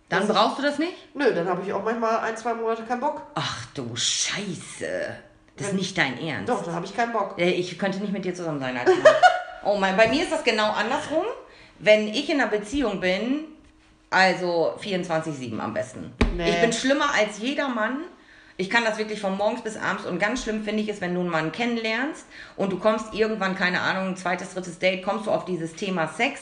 Dann 0.10 0.28
Das 0.28 0.36
brauchst 0.38 0.60
du 0.60 0.62
das 0.64 0.78
nicht? 0.80 0.94
Nö, 1.16 1.34
dann 1.34 1.48
habe 1.50 1.62
ich 1.66 1.74
auch 1.74 1.84
manchmal 1.84 2.20
ein, 2.20 2.38
zwei 2.38 2.54
Monate 2.54 2.84
keinen 2.84 3.02
Bock. 3.02 3.24
Ach 3.36 3.66
du 3.74 3.96
Scheiße. 3.96 4.88
Das 5.58 5.68
ist 5.68 5.72
Wenn- 5.72 5.76
nicht 5.80 5.98
dein 5.98 6.20
Ernst. 6.22 6.50
Doch, 6.50 6.64
dann 6.64 6.76
habe 6.76 6.86
ich 6.86 6.96
keinen 6.96 7.12
Bock. 7.12 7.36
Äh, 7.38 7.52
Ich 7.52 7.78
könnte 7.80 8.00
nicht 8.00 8.14
mit 8.14 8.24
dir 8.26 8.34
zusammen 8.36 8.60
sein 8.60 8.76
Mann. 8.76 8.86
oh 9.66 9.76
mein, 9.78 9.98
bei 9.98 10.08
mir 10.08 10.24
ist 10.24 10.32
das 10.32 10.44
genau 10.44 10.70
andersrum. 10.72 11.26
Wenn 11.80 12.08
ich 12.08 12.30
in 12.30 12.40
einer 12.40 12.50
Beziehung 12.50 13.00
bin, 13.00 13.46
also 14.10 14.76
24-7 14.82 15.60
am 15.60 15.74
besten. 15.74 16.14
Nee. 16.38 16.50
Ich 16.52 16.62
bin 16.62 16.72
schlimmer 16.72 17.10
als 17.14 17.40
jeder 17.40 17.68
Mann. 17.68 18.02
Ich 18.58 18.70
kann 18.70 18.86
das 18.86 18.98
wirklich 18.98 19.20
von 19.20 19.36
morgens 19.36 19.62
bis 19.62 19.76
abends 19.76 20.06
und 20.06 20.18
ganz 20.18 20.44
schlimm 20.44 20.64
finde 20.64 20.82
ich 20.82 20.88
es, 20.88 21.02
wenn 21.02 21.14
du 21.14 21.20
einen 21.20 21.30
Mann 21.30 21.52
kennenlernst 21.52 22.26
und 22.56 22.72
du 22.72 22.80
kommst 22.80 23.14
irgendwann, 23.14 23.56
keine 23.56 23.82
Ahnung, 23.82 24.10
ein 24.10 24.16
zweites, 24.16 24.54
drittes 24.54 24.80
Date, 24.80 25.04
kommst 25.04 25.28
du 25.28 25.32
auf 25.32 25.44
dieses 25.44 25.74
Thema 25.74 26.08
Sex. 26.08 26.40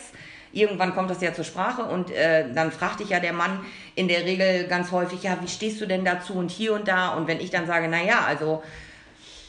Irgendwann 0.52 0.94
kommt 0.94 1.10
das 1.10 1.22
ja 1.22 1.34
zur 1.34 1.44
Sprache 1.44 1.84
und 1.84 2.12
äh, 2.12 2.54
dann 2.54 2.72
fragt 2.72 3.00
dich 3.00 3.10
ja 3.10 3.20
der 3.20 3.34
Mann 3.34 3.66
in 3.96 4.08
der 4.08 4.26
Regel 4.26 4.68
ganz 4.68 4.92
häufig, 4.92 5.24
ja, 5.24 5.40
wie 5.42 5.48
stehst 5.48 5.82
du 5.82 5.88
denn 5.88 6.06
dazu 6.06 6.34
und 6.34 6.52
hier 6.52 6.74
und 6.74 6.88
da? 6.88 7.16
Und 7.16 7.28
wenn 7.28 7.40
ich 7.40 7.50
dann 7.50 7.66
sage, 7.66 7.88
naja, 7.88 8.24
also 8.28 8.62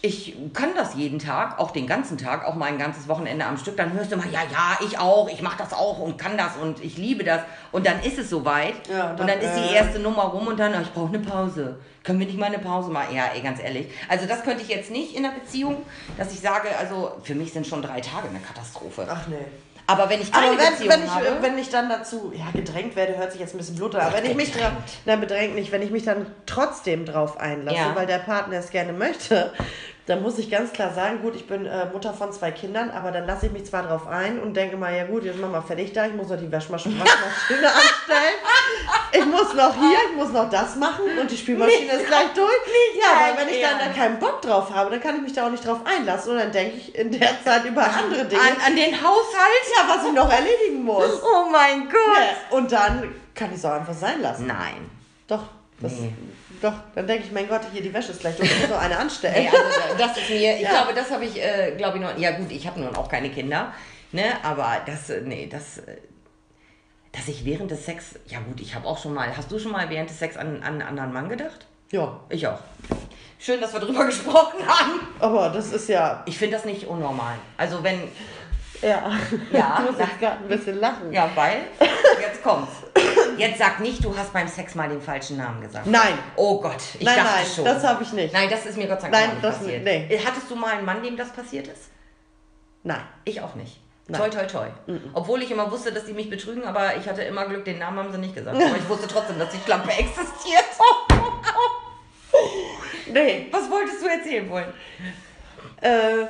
ich 0.04 0.36
kann 0.52 0.74
das 0.76 0.94
jeden 0.94 1.18
Tag, 1.18 1.58
auch 1.58 1.70
den 1.70 1.86
ganzen 1.86 2.18
Tag, 2.18 2.46
auch 2.46 2.54
mal 2.56 2.66
ein 2.66 2.76
ganzes 2.76 3.08
Wochenende 3.08 3.46
am 3.46 3.56
Stück. 3.56 3.78
Dann 3.78 3.94
hörst 3.94 4.12
du 4.12 4.16
mal, 4.16 4.26
ja, 4.30 4.40
ja, 4.52 4.78
ich 4.86 4.98
auch, 4.98 5.30
ich 5.30 5.40
mache 5.40 5.56
das 5.56 5.72
auch 5.72 5.98
und 5.98 6.18
kann 6.18 6.36
das 6.36 6.58
und 6.60 6.84
ich 6.84 6.98
liebe 6.98 7.24
das. 7.24 7.40
Und 7.72 7.86
dann 7.86 8.02
ist 8.02 8.18
es 8.18 8.28
soweit. 8.28 8.74
Ja, 8.86 9.12
und 9.12 9.20
dann, 9.20 9.28
dann, 9.28 9.40
ist 9.40 9.54
die 9.54 9.72
äh, 9.72 9.76
erste 9.76 9.98
Nummer 10.00 10.24
rum 10.24 10.46
und 10.46 10.60
dann, 10.60 10.74
ah, 10.74 10.82
ich 10.82 10.92
brauche 10.92 11.08
eine 11.08 11.20
Pause. 11.20 11.78
Können 12.02 12.20
wir 12.20 12.26
nicht 12.26 12.38
mal 12.38 12.46
eine 12.46 12.58
Pause 12.58 12.90
machen? 12.90 13.16
Ja, 13.16 13.30
ey, 13.34 13.40
ganz 13.40 13.62
ehrlich. 13.62 13.86
Also 14.06 14.26
das 14.26 14.42
könnte 14.44 14.62
ich 14.62 14.68
jetzt 14.68 14.90
nicht 14.90 15.16
in 15.16 15.22
der 15.22 15.30
Beziehung, 15.30 15.78
dass 16.18 16.34
ich 16.34 16.40
sage, 16.40 16.68
also 16.78 17.12
für 17.22 17.34
mich 17.34 17.54
sind 17.54 17.66
schon 17.66 17.80
drei 17.80 18.02
Tage 18.02 18.28
eine 18.28 18.40
Katastrophe. 18.40 19.06
Ach 19.10 19.26
nee. 19.26 19.36
Aber 19.86 20.08
wenn 20.08 20.20
ich 20.20 20.32
keine 20.32 20.48
Aber 20.48 20.58
wenn, 20.58 20.70
Beziehung 20.72 20.90
wenn, 20.90 21.04
ich, 21.04 21.10
habe, 21.10 21.26
wenn 21.40 21.58
ich 21.58 21.68
dann 21.68 21.88
dazu, 21.88 22.32
ja, 22.34 22.46
gedrängt 22.52 22.96
werde, 22.96 23.16
hört 23.18 23.32
sich 23.32 23.40
jetzt 23.40 23.54
ein 23.54 23.58
bisschen 23.58 23.76
blutig 23.76 24.00
an. 24.00 24.06
Aber 24.06 24.16
wenn 24.16 24.24
ich 24.24 24.34
mich 24.34 24.52
drauf, 24.52 24.72
na, 25.04 25.16
bedrängt 25.16 25.54
nicht, 25.54 25.72
wenn 25.72 25.82
ich 25.82 25.90
mich 25.90 26.04
dann 26.04 26.26
trotzdem 26.46 27.04
drauf 27.04 27.38
einlasse, 27.38 27.76
Ja. 27.76 27.94
weil 27.94 28.06
der 28.06 28.18
Partner 28.18 28.58
es 28.58 28.70
gerne 28.70 28.92
möchte, 28.94 29.52
dann 30.06 30.22
muss 30.22 30.36
ich 30.38 30.50
ganz 30.50 30.72
klar 30.72 30.92
sagen, 30.92 31.22
gut, 31.22 31.34
ich 31.34 31.46
bin 31.46 31.64
äh, 31.64 31.86
Mutter 31.86 32.12
von 32.12 32.30
zwei 32.30 32.50
Kindern, 32.50 32.90
aber 32.90 33.10
dann 33.10 33.26
lasse 33.26 33.46
ich 33.46 33.52
mich 33.52 33.64
zwar 33.64 33.84
drauf 33.84 34.06
ein 34.06 34.38
und 34.38 34.54
denke 34.54 34.76
mal, 34.76 34.94
ja 34.94 35.04
gut, 35.04 35.24
jetzt 35.24 35.38
machen 35.38 35.52
wir 35.52 35.62
fertig 35.62 35.92
da, 35.94 36.06
ich 36.06 36.12
muss 36.12 36.28
noch 36.28 36.38
die 36.38 36.52
Waschmaschine, 36.52 37.00
anstellen, 37.00 38.36
ich 39.12 39.24
muss 39.24 39.54
noch 39.54 39.74
hier, 39.74 39.98
ich 40.10 40.16
muss 40.16 40.30
noch 40.30 40.50
das 40.50 40.76
machen 40.76 41.04
und 41.18 41.30
die 41.30 41.36
Spülmaschine 41.36 41.92
ist 41.92 42.06
gleich 42.06 42.32
durch. 42.34 42.52
ja, 43.00 43.08
weil 43.18 43.46
wenn 43.46 43.54
ich 43.54 43.62
dann 43.62 43.78
da 43.78 43.84
Ernst. 43.84 43.98
keinen 43.98 44.18
Bock 44.18 44.42
drauf 44.42 44.70
habe, 44.74 44.90
dann 44.90 45.00
kann 45.00 45.16
ich 45.16 45.22
mich 45.22 45.32
da 45.32 45.46
auch 45.46 45.50
nicht 45.50 45.66
drauf 45.66 45.80
einlassen 45.86 46.32
und 46.32 46.38
dann 46.38 46.52
denke 46.52 46.76
ich 46.76 46.94
in 46.94 47.10
der 47.10 47.42
Zeit 47.42 47.64
über 47.64 47.82
andere 47.84 48.26
Dinge, 48.26 48.42
an, 48.42 48.56
an 48.66 48.76
den 48.76 48.94
Haushalt. 48.94 49.64
ja, 49.74 49.88
was 49.88 50.06
ich 50.06 50.12
noch 50.12 50.30
erledigen 50.30 50.84
muss. 50.84 51.22
Oh 51.22 51.48
mein 51.50 51.88
Gott. 51.88 52.18
Ja, 52.18 52.56
und 52.56 52.70
dann 52.70 53.14
kann 53.34 53.50
ich 53.50 53.56
es 53.56 53.64
auch 53.64 53.72
einfach 53.72 53.94
sein 53.94 54.20
lassen. 54.20 54.46
Nein. 54.48 54.90
Doch, 55.28 55.44
das, 55.80 55.92
Nee. 55.92 56.12
Doch, 56.64 56.72
dann 56.94 57.06
denke 57.06 57.24
ich, 57.26 57.32
mein 57.32 57.48
Gott, 57.48 57.60
hier 57.72 57.82
die 57.82 57.92
Wäsche 57.92 58.12
ist 58.12 58.20
gleich 58.20 58.36
durch, 58.36 58.50
ich 58.50 58.60
muss 58.60 58.70
noch 58.70 58.80
eine 58.80 58.96
anstellen. 58.98 59.34
Nee, 59.44 59.48
also 59.48 59.98
das 59.98 60.16
ist 60.16 60.30
mir, 60.30 60.56
ich 60.56 60.62
Ja. 60.62 60.70
glaube, 60.70 60.94
das 60.94 61.10
habe 61.10 61.24
ich, 61.24 61.40
äh, 61.42 61.74
glaube 61.76 61.98
ich, 61.98 62.02
noch, 62.02 62.16
ja 62.18 62.32
gut, 62.32 62.50
ich 62.50 62.66
habe 62.66 62.80
nun 62.80 62.94
auch 62.96 63.08
keine 63.08 63.30
Kinder, 63.30 63.72
ne, 64.12 64.24
aber 64.42 64.78
das, 64.86 65.10
äh, 65.10 65.20
nee, 65.22 65.46
das, 65.50 65.78
äh, 65.78 65.96
dass 67.12 67.28
ich 67.28 67.44
während 67.44 67.70
des 67.70 67.84
Sex, 67.84 68.14
ja 68.26 68.38
gut, 68.40 68.60
ich 68.60 68.74
habe 68.74 68.86
auch 68.88 68.98
schon 68.98 69.14
mal, 69.14 69.36
hast 69.36 69.50
du 69.52 69.58
schon 69.58 69.70
mal 69.72 69.88
während 69.90 70.10
des 70.10 70.18
Sex 70.18 70.36
an, 70.36 70.56
an 70.62 70.80
einen 70.80 70.82
anderen 70.82 71.12
Mann 71.12 71.28
gedacht? 71.28 71.66
Ja, 71.92 72.18
Ich 72.28 72.46
auch. 72.46 72.58
Schön, 73.38 73.60
dass 73.60 73.72
wir 73.72 73.80
drüber 73.80 74.04
gesprochen 74.06 74.66
haben. 74.66 75.00
aber 75.20 75.50
das 75.50 75.70
ist 75.72 75.88
ja, 75.88 76.22
Ich 76.26 76.38
finde 76.38 76.56
das 76.56 76.64
nicht 76.64 76.86
unnormal. 76.86 77.34
Also 77.56 77.82
wenn, 77.84 78.00
ja, 78.82 79.12
Ja, 79.52 79.80
ich 79.84 79.90
muss 79.90 80.00
jetzt 80.00 80.18
gerade 80.18 80.38
ein 80.38 80.48
bisschen 80.48 80.80
lachen. 80.80 81.12
ja, 81.12 81.28
weil, 81.34 81.58
jetzt 82.20 82.42
kommt's. 82.42 82.72
Jetzt 83.38 83.58
sag 83.58 83.80
nicht, 83.80 84.04
du 84.04 84.16
hast 84.16 84.32
beim 84.32 84.48
Sex 84.48 84.74
mal 84.74 84.88
den 84.88 85.00
falschen 85.00 85.36
Namen 85.36 85.60
gesagt. 85.60 85.86
Nein, 85.86 86.18
Oh 86.36 86.60
Gott, 86.60 86.80
ich 86.98 87.04
nein, 87.04 87.16
dachte 87.16 87.30
nein, 87.36 87.46
schon. 87.54 87.64
das 87.64 87.84
habe 87.84 88.02
ich 88.02 88.12
nicht. 88.12 88.32
Nein, 88.34 88.48
das 88.50 88.66
ist 88.66 88.76
mir 88.76 88.86
Gott 88.86 89.00
sei 89.00 89.10
Dank 89.10 89.24
Nein, 89.26 89.30
nicht 89.34 89.44
das- 89.44 89.58
passiert. 89.58 89.84
nee. 89.84 90.20
Hattest 90.24 90.50
du 90.50 90.56
mal 90.56 90.72
einen 90.74 90.84
Mann, 90.84 91.02
dem 91.02 91.16
das 91.16 91.30
passiert 91.32 91.68
ist? 91.68 91.90
Nein. 92.82 93.00
Ich 93.24 93.40
auch 93.40 93.54
nicht. 93.54 93.80
Nein. 94.06 94.20
Toi, 94.20 94.28
toi, 94.28 94.46
toi. 94.46 94.66
Obwohl 95.14 95.42
ich 95.42 95.50
immer 95.50 95.70
wusste, 95.70 95.90
dass 95.90 96.04
die 96.04 96.12
mich 96.12 96.28
betrügen, 96.28 96.64
aber 96.64 96.94
ich 96.96 97.08
hatte 97.08 97.22
immer 97.22 97.46
Glück, 97.46 97.64
den 97.64 97.78
Namen 97.78 97.98
haben 97.98 98.12
sie 98.12 98.18
nicht 98.18 98.34
gesagt. 98.34 98.54
Aber 98.54 98.76
ich 98.76 98.88
wusste 98.88 99.06
trotzdem, 99.08 99.38
dass 99.38 99.48
die 99.50 99.58
Schlampe 99.64 99.90
existiert. 99.98 100.64
Nee. 103.12 103.48
Was 103.50 103.70
wolltest 103.70 104.02
du 104.02 104.06
erzählen 104.08 104.48
wollen? 104.50 104.72
Äh, 105.80 106.24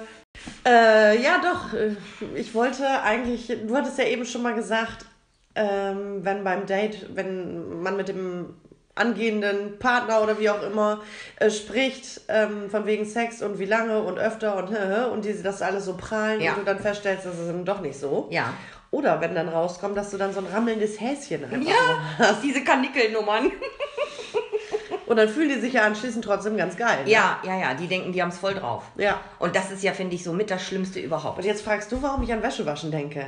äh, 0.67 1.21
ja, 1.23 1.39
doch. 1.41 1.73
äh, 1.73 1.95
Ich 2.35 2.55
wollte 2.55 2.87
eigentlich, 3.03 3.47
du 3.67 3.75
hattest 3.77 3.99
ja 3.99 4.05
eben 4.05 4.25
schon 4.25 4.43
mal 4.43 4.55
gesagt, 4.55 5.07
ähm, 5.55 6.25
wenn 6.25 6.45
beim 6.45 6.67
Date, 6.67 7.07
wenn 7.15 7.81
man 7.83 7.97
mit 7.97 8.09
dem 8.09 8.55
angehenden 8.97 9.79
Partner 9.81 10.23
oder 10.23 10.39
wie 10.39 10.49
auch 10.51 10.63
immer 10.63 11.01
äh, 11.41 11.51
spricht, 11.51 12.21
ähm, 12.29 12.71
von 12.71 12.87
wegen 12.87 13.05
Sex 13.05 13.43
und 13.43 13.59
wie 13.59 13.65
lange 13.65 14.01
und 14.03 14.19
öfter 14.19 14.57
und 14.57 14.69
und 15.13 15.25
die 15.25 15.43
das 15.43 15.63
alles 15.63 15.85
so 15.87 15.97
prallen 15.97 16.41
Ja. 16.41 16.53
und 16.53 16.61
du 16.61 16.65
dann 16.65 16.79
feststellst, 16.79 17.27
das 17.27 17.35
ist 17.39 17.49
eben 17.49 17.65
doch 17.65 17.81
nicht 17.81 17.99
so. 17.99 18.29
Ja. 18.31 18.53
Oder 18.93 19.21
wenn 19.21 19.35
dann 19.35 19.49
rauskommt, 19.49 19.97
dass 19.97 20.11
du 20.13 20.17
dann 20.19 20.33
so 20.33 20.39
ein 20.39 20.47
rammelndes 20.47 21.01
Häschen 21.01 21.45
einfach 21.45 21.69
Ja, 21.69 21.99
hast. 22.21 22.43
diese 22.45 22.63
Kanickelnummern. 22.63 23.51
Und 25.07 25.17
dann 25.19 25.29
fühlen 25.29 25.51
die 25.51 25.61
sich 25.61 25.75
ja 25.75 25.83
anschließend 25.85 26.25
trotzdem 26.25 26.57
ganz 26.57 26.77
geil. 26.77 27.05
ne? 27.05 27.11
Ja, 27.11 27.39
ja, 27.45 27.59
ja, 27.59 27.75
die 27.75 27.87
denken, 27.89 28.13
die 28.13 28.23
haben 28.23 28.31
es 28.31 28.39
voll 28.39 28.55
drauf. 28.55 28.85
Ja. 28.97 29.21
Und 29.39 29.55
das 29.55 29.71
ist 29.71 29.83
ja, 29.83 29.93
finde 29.93 30.15
ich, 30.15 30.25
so 30.25 30.33
mit 30.33 30.51
das 30.51 30.63
Schlimmste 30.65 30.99
überhaupt. 31.01 31.39
Und 31.39 31.45
jetzt 31.45 31.63
fragst 31.63 31.93
du, 31.93 32.01
warum 32.03 32.23
ich 32.23 32.33
an 32.33 32.43
Wäschewaschen 32.43 32.91
denke. 32.91 33.27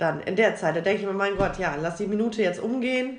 Dann 0.00 0.20
in 0.22 0.34
der 0.34 0.56
Zeit, 0.56 0.74
da 0.74 0.80
denke 0.80 1.02
ich 1.02 1.06
mir, 1.06 1.12
mein 1.12 1.36
Gott, 1.36 1.58
ja, 1.58 1.76
lass 1.80 1.96
die 1.98 2.06
Minute 2.06 2.42
jetzt 2.42 2.58
umgehen, 2.58 3.18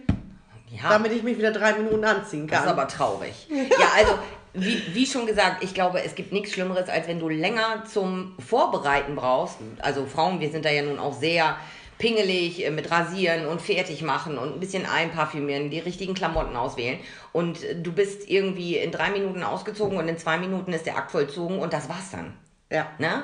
Ja. 0.70 0.90
damit 0.90 1.12
ich 1.12 1.22
mich 1.24 1.38
wieder 1.38 1.52
drei 1.52 1.74
Minuten 1.74 2.04
anziehen 2.04 2.48
Das 2.48 2.58
kann. 2.60 2.66
ist 2.68 2.72
aber 2.74 2.88
traurig. 2.88 3.48
Ja, 3.50 3.88
also, 3.96 4.14
wie, 4.54 4.82
wie 4.94 5.06
schon 5.06 5.26
gesagt, 5.28 5.64
ich 5.64 5.74
glaube, 5.74 6.02
es 6.04 6.16
gibt 6.16 6.34
nichts 6.34 6.52
Schlimmeres, 6.54 6.90
als 6.90 7.08
wenn 7.08 7.20
du 7.20 7.30
länger 7.30 7.84
zum 7.86 8.36
Vorbereiten 8.40 9.16
brauchst. 9.16 9.58
Also 9.80 10.06
Frauen, 10.08 10.40
wir 10.40 10.50
sind 10.50 10.66
da 10.66 10.70
ja 10.72 10.82
nun 10.82 10.98
auch 11.00 11.14
sehr 11.14 11.56
pingelig 12.00 12.66
äh, 12.66 12.72
mit 12.72 12.90
Rasieren 12.90 13.46
und 13.46 13.62
fertig 13.62 14.02
machen 14.02 14.40
und 14.40 14.56
ein 14.56 14.60
bisschen 14.60 14.88
einparfümieren, 14.88 15.70
die 15.70 15.78
richtigen 15.80 16.16
Klamotten 16.16 16.56
auswählen. 16.58 16.98
Und 17.32 17.60
du 17.76 17.92
bist 17.94 18.28
irgendwie 18.28 18.78
in 18.78 18.92
drei 18.92 19.12
Minuten 19.12 19.44
ausgezogen 19.44 19.98
und 20.00 20.08
in 20.08 20.18
zwei 20.18 20.38
Minuten 20.40 20.74
ist 20.74 20.88
der 20.88 20.98
Akt 20.98 21.12
vollzogen 21.12 21.60
und 21.60 21.74
das 21.74 21.88
war's 21.90 22.10
dann. 22.12 22.34
ja. 22.72 22.88
Ne? 22.98 23.22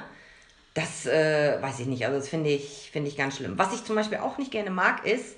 Das 0.78 1.08
äh, 1.08 1.60
weiß 1.60 1.80
ich 1.80 1.88
nicht. 1.88 2.06
Also 2.06 2.20
das 2.20 2.30
finde 2.30 2.52
ich, 2.52 2.92
finde 2.92 3.10
ich 3.10 3.18
ganz 3.18 3.38
schlimm. 3.38 3.58
Was 3.58 3.74
ich 3.74 3.84
zum 3.84 3.96
Beispiel 3.96 4.20
auch 4.20 4.38
nicht 4.38 4.52
gerne 4.52 4.70
mag, 4.70 5.08
ist, 5.08 5.36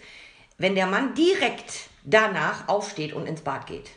wenn 0.57 0.75
der 0.75 0.85
Mann 0.85 1.13
direkt 1.13 1.87
danach 2.03 2.67
aufsteht 2.67 3.13
und 3.13 3.25
ins 3.25 3.39
Bad 3.39 3.65
geht. 3.65 3.89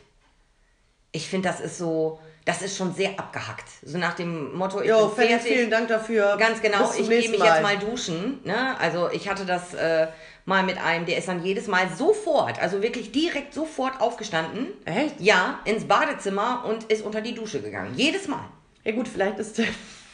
Ich 1.11 1.27
finde, 1.27 1.49
das 1.49 1.59
ist 1.59 1.77
so, 1.77 2.21
das 2.45 2.61
ist 2.61 2.77
schon 2.77 2.95
sehr 2.95 3.19
abgehackt. 3.19 3.67
So 3.83 3.97
nach 3.97 4.13
dem 4.13 4.55
Motto, 4.55 4.79
ich 4.79 4.87
Jo, 4.87 5.07
bin 5.07 5.27
fertig. 5.27 5.51
vielen 5.51 5.69
Dank 5.69 5.89
dafür. 5.89 6.37
Ganz 6.37 6.61
genau, 6.61 6.89
ich 6.97 7.09
gehe 7.09 7.29
mich 7.29 7.43
jetzt 7.43 7.61
mal 7.61 7.77
duschen. 7.77 8.39
Ne? 8.45 8.79
Also 8.79 9.11
ich 9.11 9.27
hatte 9.27 9.45
das 9.45 9.73
äh, 9.73 10.07
mal 10.45 10.63
mit 10.63 10.77
einem, 10.77 11.05
der 11.05 11.17
ist 11.17 11.27
dann 11.27 11.43
jedes 11.43 11.67
Mal 11.67 11.89
sofort, 11.93 12.57
also 12.61 12.81
wirklich 12.81 13.11
direkt 13.11 13.53
sofort 13.53 13.99
aufgestanden. 13.99 14.67
Echt? 14.85 15.19
Ja, 15.19 15.59
ins 15.65 15.83
Badezimmer 15.83 16.63
und 16.65 16.85
ist 16.85 17.03
unter 17.03 17.19
die 17.19 17.35
Dusche 17.35 17.61
gegangen. 17.61 17.95
Jedes 17.97 18.29
Mal. 18.29 18.45
Ja 18.85 18.93
gut, 18.93 19.09
vielleicht 19.09 19.39
ist 19.39 19.59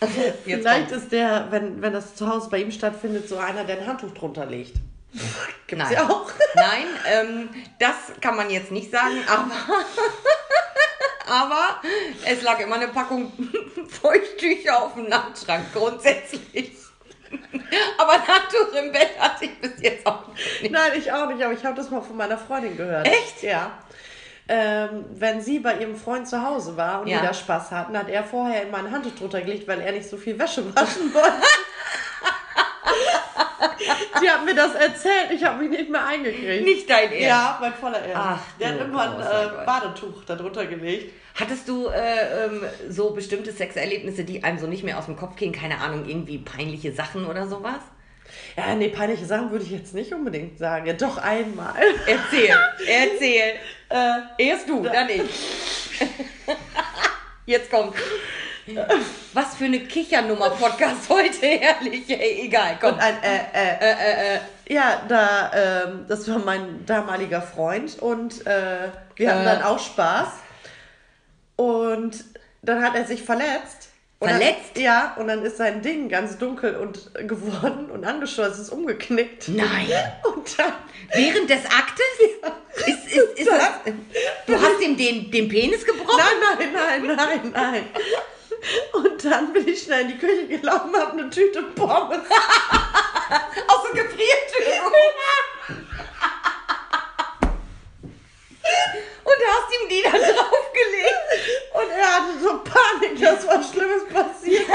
der, 0.08 0.26
Jetzt 0.26 0.38
vielleicht 0.46 0.90
kommt's. 0.90 1.04
ist 1.04 1.12
der, 1.12 1.48
wenn, 1.50 1.82
wenn 1.82 1.94
das 1.94 2.16
zu 2.16 2.28
Hause 2.28 2.50
bei 2.50 2.60
ihm 2.60 2.72
stattfindet, 2.72 3.28
so 3.28 3.38
einer, 3.38 3.64
der 3.66 3.80
ein 3.80 3.88
Handtuch 3.88 4.14
drunter 4.14 4.46
legt. 4.46 4.76
Gibt's 5.68 5.84
Nein. 5.86 5.94
ja 5.94 6.10
auch. 6.10 6.32
Nein, 6.56 6.86
ähm, 7.08 7.50
das 7.80 7.96
kann 8.22 8.36
man 8.36 8.50
jetzt 8.50 8.72
nicht 8.72 8.92
sagen, 8.92 9.18
aber, 9.28 9.52
aber 11.44 11.82
es 12.26 12.42
lag 12.44 12.60
immer 12.60 12.76
eine 12.76 12.88
Packung 12.90 13.32
Feuchttücher 13.90 14.84
auf 14.84 14.94
dem 14.94 15.10
Nachtschrank, 15.10 15.74
grundsätzlich. 15.74 16.74
Aber 17.98 18.14
Handtuch 18.14 18.74
im 18.82 18.92
Bett 18.92 19.12
hatte 19.20 19.46
ich 19.46 19.62
bis 19.62 19.82
jetzt 19.82 20.06
auch 20.06 20.28
nicht. 20.62 20.72
Nein, 20.72 20.92
ich 20.98 21.12
auch 21.12 21.28
nicht, 21.28 21.44
aber 21.44 21.54
ich 21.54 21.64
habe 21.64 21.76
das 21.76 21.92
mal 21.92 22.02
von 22.02 22.18
meiner 22.18 22.38
Freundin 22.38 22.76
gehört. 22.76 23.06
Echt? 23.08 23.44
Ja. 23.44 23.78
Ähm, 24.52 25.06
wenn 25.12 25.42
sie 25.42 25.60
bei 25.60 25.78
ihrem 25.78 25.96
Freund 25.96 26.28
zu 26.28 26.42
Hause 26.44 26.76
war 26.76 27.02
und 27.02 27.08
Ja. 27.08 27.20
die 27.20 27.28
da 27.28 27.34
Spaß 27.36 27.70
hatten, 27.70 27.96
hat 27.96 28.10
er 28.10 28.24
vorher 28.24 28.64
immer 28.64 28.80
ein 28.80 28.92
Handtuch 28.92 29.14
drunter 29.16 29.42
gelegt, 29.42 29.68
weil 29.68 29.80
er 29.80 29.92
nicht 29.92 30.10
so 30.10 30.18
viel 30.18 30.40
Wäsche 30.40 30.64
waschen 30.76 31.14
wollte. 31.14 31.30
die 34.22 34.30
hat 34.30 34.44
mir 34.46 34.56
das 34.56 34.74
erzählt, 34.76 35.32
ich 35.32 35.44
habe 35.44 35.64
mich 35.64 35.70
nicht 35.70 35.90
mehr 35.90 36.06
eingekriegt. 36.06 36.66
Nicht 36.66 36.90
dein 36.90 37.12
Ernst. 37.12 37.22
Ja, 37.22 37.58
mein 37.62 37.74
voller 37.74 38.00
Ernst. 38.00 38.16
Ach, 38.16 38.40
der 38.60 38.70
hat 38.70 38.82
immer 38.82 39.02
ein 39.04 39.20
äh. 39.62 39.66
Badetuch 39.66 40.24
da 40.26 40.36
drunter 40.36 40.66
gelegt. 40.66 41.14
Hattest 41.40 41.68
du 41.70 41.88
äh, 41.88 42.46
ähm, 42.46 42.64
so 42.90 43.12
bestimmte 43.12 43.52
Sexerlebnisse, 43.52 44.24
die 44.26 44.44
einem 44.44 44.60
so 44.60 44.68
nicht 44.68 44.84
mehr 44.84 44.98
aus 44.98 45.06
dem 45.06 45.16
Kopf 45.16 45.36
gehen? 45.36 45.52
Keine 45.54 45.80
Ahnung, 45.80 46.06
irgendwie 46.08 46.40
peinliche 46.40 46.92
Sachen 46.92 47.26
oder 47.26 47.48
sowas? 47.48 47.80
Ja, 48.58 48.76
nee, 48.76 48.90
peinliche 48.90 49.26
Sachen 49.26 49.52
würde 49.52 49.64
ich 49.64 49.72
jetzt 49.72 49.94
nicht 49.94 50.14
unbedingt 50.14 50.60
sagen. 50.60 50.86
Ja, 50.86 50.94
doch 50.94 51.18
einmal. 51.18 51.74
Erzähl, 52.06 52.56
erzähl. 52.88 53.54
Äh, 53.90 54.20
Erst 54.38 54.70
du, 54.70 54.84
dann 54.84 55.10
ich. 55.10 56.00
Jetzt 57.46 57.72
kommt. 57.72 57.96
Was 59.34 59.56
für 59.56 59.66
eine 59.66 59.80
Kichernummer-Podcast 59.80 61.10
heute, 61.10 61.48
herrlich. 61.48 62.08
Ey, 62.08 62.46
egal, 62.46 62.78
komm. 62.80 62.94
Und 62.94 63.00
ein, 63.00 63.16
äh, 63.24 63.38
äh, 63.54 63.78
Äh, 63.80 63.92
äh, 63.92 64.36
äh. 64.36 64.40
Ja, 64.72 65.02
da, 65.08 65.52
ähm, 65.56 66.06
das 66.08 66.30
war 66.30 66.38
mein 66.40 66.86
damaliger 66.86 67.42
Freund 67.42 67.98
und 68.00 68.46
äh, 68.46 68.90
wir 69.16 69.32
hatten 69.32 69.42
Äh. 69.42 69.46
dann 69.46 69.64
auch 69.64 69.80
Spaß. 69.80 70.28
Und 71.56 72.24
dann 72.62 72.84
hat 72.84 72.94
er 72.96 73.06
sich 73.06 73.24
verletzt. 73.24 73.79
Und 74.22 74.28
Verletzt? 74.28 74.72
Dann, 74.76 74.84
ja, 74.84 75.16
und 75.18 75.28
dann 75.28 75.44
ist 75.44 75.58
sein 75.58 75.82
Ding 75.82 76.10
ganz 76.10 76.38
dunkel 76.38 76.76
und 76.76 77.14
geworden 77.26 77.90
und 77.90 78.04
angeschossen, 78.04 78.62
ist 78.62 78.70
umgeknickt. 78.70 79.48
Nein. 79.48 79.88
Und 80.24 80.60
dann, 80.60 80.74
Während 81.14 81.50
des 81.50 81.66
Aktes? 81.66 82.06
Ist, 82.86 83.16
ist, 83.16 83.40
ist 83.40 83.48
das, 83.48 83.70
du 84.46 84.62
hast 84.62 84.82
ihm 84.82 84.98
den, 84.98 85.32
den 85.32 85.48
Penis 85.48 85.86
gebrochen? 85.86 86.18
nein, 86.18 86.70
nein, 86.74 87.04
nein, 87.04 87.16
nein, 87.16 87.52
nein. 87.54 87.86
Und 88.94 89.24
dann 89.24 89.54
bin 89.54 89.68
ich 89.68 89.84
schnell 89.84 90.02
in 90.02 90.08
die 90.10 90.18
Küche 90.18 90.48
gelaufen, 90.48 90.94
hab 90.96 91.14
eine 91.14 91.30
Tüte 91.30 91.64
Pommes. 91.64 92.20
Aus 93.68 93.84
der 93.94 94.04
Gefriertür. 94.04 94.84
Und 99.24 99.36
hast 99.48 99.82
ihm 99.82 99.90
die 99.90 100.02
da 100.04 100.12
draufgelegt. 100.80 101.74
Und 101.74 101.90
er 101.92 102.08
hatte 102.16 102.40
so 102.42 102.60
Panik 102.64 103.20
dass 103.22 103.48
was 103.48 103.72
Schlimmes 103.72 104.06
passiert. 104.12 104.68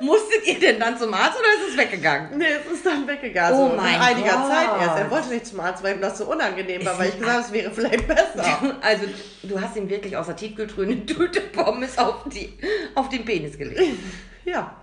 Musstet 0.00 0.46
ihr 0.46 0.58
denn 0.58 0.78
dann 0.80 0.98
zum 0.98 1.14
Arzt 1.14 1.38
oder 1.38 1.48
ist 1.54 1.70
es 1.70 1.76
weggegangen? 1.76 2.36
Nee, 2.36 2.44
es 2.46 2.66
ist 2.70 2.84
dann 2.84 3.06
weggegangen. 3.06 3.58
Oh 3.58 3.70
so 3.70 3.76
mein 3.76 3.98
nach 3.98 4.08
einiger 4.08 4.32
Gott. 4.32 4.48
Zeit 4.48 4.68
erst. 4.80 4.98
Er 4.98 5.10
wollte 5.10 5.28
nicht 5.28 5.46
zum 5.46 5.60
Arzt, 5.60 5.82
weil 5.82 5.94
ihm 5.94 6.00
das 6.00 6.18
so 6.18 6.24
unangenehm 6.26 6.84
war, 6.84 6.98
weil 6.98 7.08
ich 7.08 7.18
gesagt 7.18 7.32
habe, 7.32 7.44
es 7.46 7.52
wäre 7.52 7.70
vielleicht 7.70 8.06
besser. 8.08 8.76
Also, 8.80 9.06
du 9.42 9.60
hast 9.60 9.76
ihm 9.76 9.88
wirklich 9.88 10.16
aus 10.16 10.26
der 10.26 10.36
Tiefkühltruhe 10.36 10.84
eine 10.84 11.06
Tüte 11.06 11.40
Pommes 11.40 11.96
auf, 11.98 12.24
die, 12.26 12.58
auf 12.94 13.08
den 13.08 13.24
Penis 13.24 13.56
gelegt. 13.56 13.80
Ja, 14.44 14.74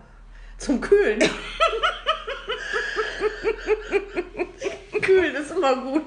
zum 0.57 0.79
Kühlen. 0.79 1.19
Kühlen 5.01 5.35
ist 5.35 5.51
immer 5.51 5.75
gut. 5.75 6.05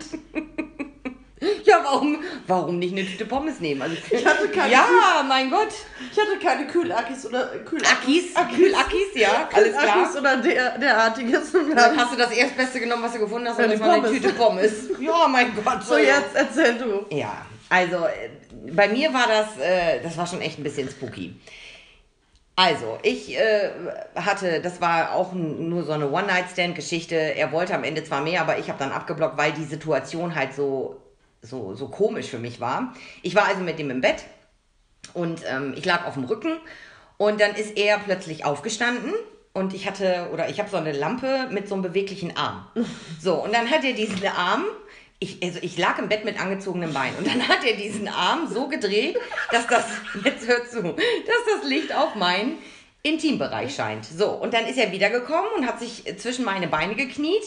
Ja, 1.64 1.81
warum, 1.83 2.22
warum 2.46 2.78
nicht 2.78 2.92
eine 2.92 3.05
Tüte 3.05 3.24
Pommes 3.26 3.61
nehmen? 3.61 3.83
Also, 3.83 3.96
Ich 4.11 4.24
hatte 4.26 4.48
keine 4.48 4.72
ja, 4.72 5.24
mein 5.26 5.50
Gott. 5.50 5.68
Ich 6.11 6.18
hatte 6.18 6.38
keine 6.38 6.66
Kühlakis 6.66 7.26
oder 7.26 7.46
Kühlakis. 7.64 8.35
Akis, 8.37 9.14
ja, 9.14 9.48
alles 9.52 9.76
klar. 9.76 9.94
Kühlakis 9.94 10.16
oder 10.16 10.37
der, 10.38 10.78
derartiges. 10.78 11.55
Und 11.55 11.74
Dann 11.74 11.96
hast 11.96 12.12
du 12.12 12.16
das 12.16 12.31
Erstbeste 12.33 12.81
genommen, 12.81 13.02
was 13.02 13.12
du 13.12 13.20
gefunden 13.20 13.48
hast, 13.48 13.59
und 13.59 13.70
das 13.70 13.81
war 13.81 13.92
eine. 13.92 14.11
Tüte 14.11 14.31
Pommes. 14.31 14.72
Ja, 14.98 15.26
mein 15.28 15.52
Gott. 15.64 15.85
so, 15.85 15.96
jetzt 15.96 16.35
erzähl 16.35 16.78
du. 16.78 17.07
Ja, 17.14 17.46
also 17.68 18.07
äh, 18.07 18.28
bei 18.72 18.88
mir 18.88 19.12
war 19.12 19.26
das, 19.28 19.59
äh, 19.59 20.00
das 20.02 20.16
war 20.16 20.26
schon 20.26 20.40
echt 20.40 20.59
ein 20.59 20.62
bisschen 20.64 20.88
spooky. 20.88 21.35
Also, 22.55 22.98
ich 23.02 23.35
äh, 23.38 23.70
hatte, 24.14 24.61
das 24.61 24.81
war 24.81 25.14
auch 25.14 25.33
nur 25.33 25.85
so 25.85 25.92
eine 25.92 26.11
One-Night-Stand-Geschichte. 26.11 27.14
Er 27.16 27.50
wollte 27.50 27.74
am 27.74 27.83
Ende 27.83 28.05
zwar 28.05 28.20
mehr, 28.20 28.42
aber 28.42 28.59
ich 28.59 28.68
habe 28.68 28.78
dann 28.78 28.92
abgeblockt, 28.92 29.38
weil 29.38 29.52
die 29.52 29.64
Situation 29.64 30.35
halt 30.35 30.52
so, 30.55 31.00
so, 31.42 31.74
so 31.74 31.88
komisch 31.88 32.26
für 32.26 32.38
mich 32.38 32.61
war. 32.61 32.94
Ich 33.22 33.35
war 33.35 33.46
also 33.46 33.62
mit 33.62 33.78
ihm 33.78 33.90
im 33.90 34.00
Bett 34.00 34.24
und 35.12 35.42
ähm, 35.46 35.74
ich 35.76 35.85
lag 35.85 36.07
auf 36.07 36.14
dem 36.14 36.24
Rücken 36.24 36.57
und 37.18 37.40
dann 37.40 37.55
ist 37.55 37.76
er 37.76 37.98
plötzlich 37.98 38.44
aufgestanden 38.44 39.12
und 39.52 39.74
ich 39.74 39.87
hatte, 39.87 40.28
oder 40.33 40.48
ich 40.48 40.61
habe 40.61 40.70
so 40.70 40.76
eine 40.76 40.92
Lampe 40.92 41.48
mit 41.50 41.68
so 41.68 41.74
einem 41.74 41.83
beweglichen 41.83 42.37
Arm. 42.37 42.66
So, 43.20 43.35
und 43.35 43.55
dann 43.55 43.70
hat 43.70 43.85
er 43.85 43.92
diesen 43.92 44.26
Arm, 44.26 44.64
ich, 45.20 45.40
also 45.42 45.61
ich 45.62 45.78
lag 45.78 45.98
im 45.98 46.09
Bett 46.09 46.24
mit 46.24 46.40
angezogenem 46.40 46.92
Bein 46.92 47.14
und 47.16 47.26
dann 47.26 47.46
hat 47.48 47.64
er 47.64 47.76
diesen 47.76 48.09
Arm 48.09 48.48
so 48.52 48.68
gedreht, 48.68 49.16
dass 49.50 49.66
das, 49.66 49.85
jetzt 50.24 50.48
hör 50.48 50.68
zu, 50.68 50.83
dass 50.83 51.61
das 51.61 51.68
Licht 51.68 51.94
auf 51.94 52.14
meinen 52.14 52.59
Intimbereich 53.02 53.74
scheint. 53.74 54.05
So, 54.07 54.31
und 54.31 54.55
dann 54.55 54.66
ist 54.66 54.78
er 54.78 54.92
wiedergekommen 54.92 55.50
und 55.57 55.66
hat 55.66 55.81
sich 55.81 56.05
zwischen 56.18 56.44
meine 56.44 56.68
Beine 56.68 56.94
gekniet. 56.94 57.42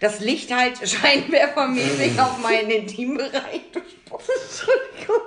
Das 0.00 0.20
Licht 0.20 0.52
halt 0.52 0.76
scheinwerfermäßig 0.88 2.18
auf 2.20 2.38
meinen 2.38 2.70
Intimbereich 2.70 3.62
Entschuldigung. 3.72 5.22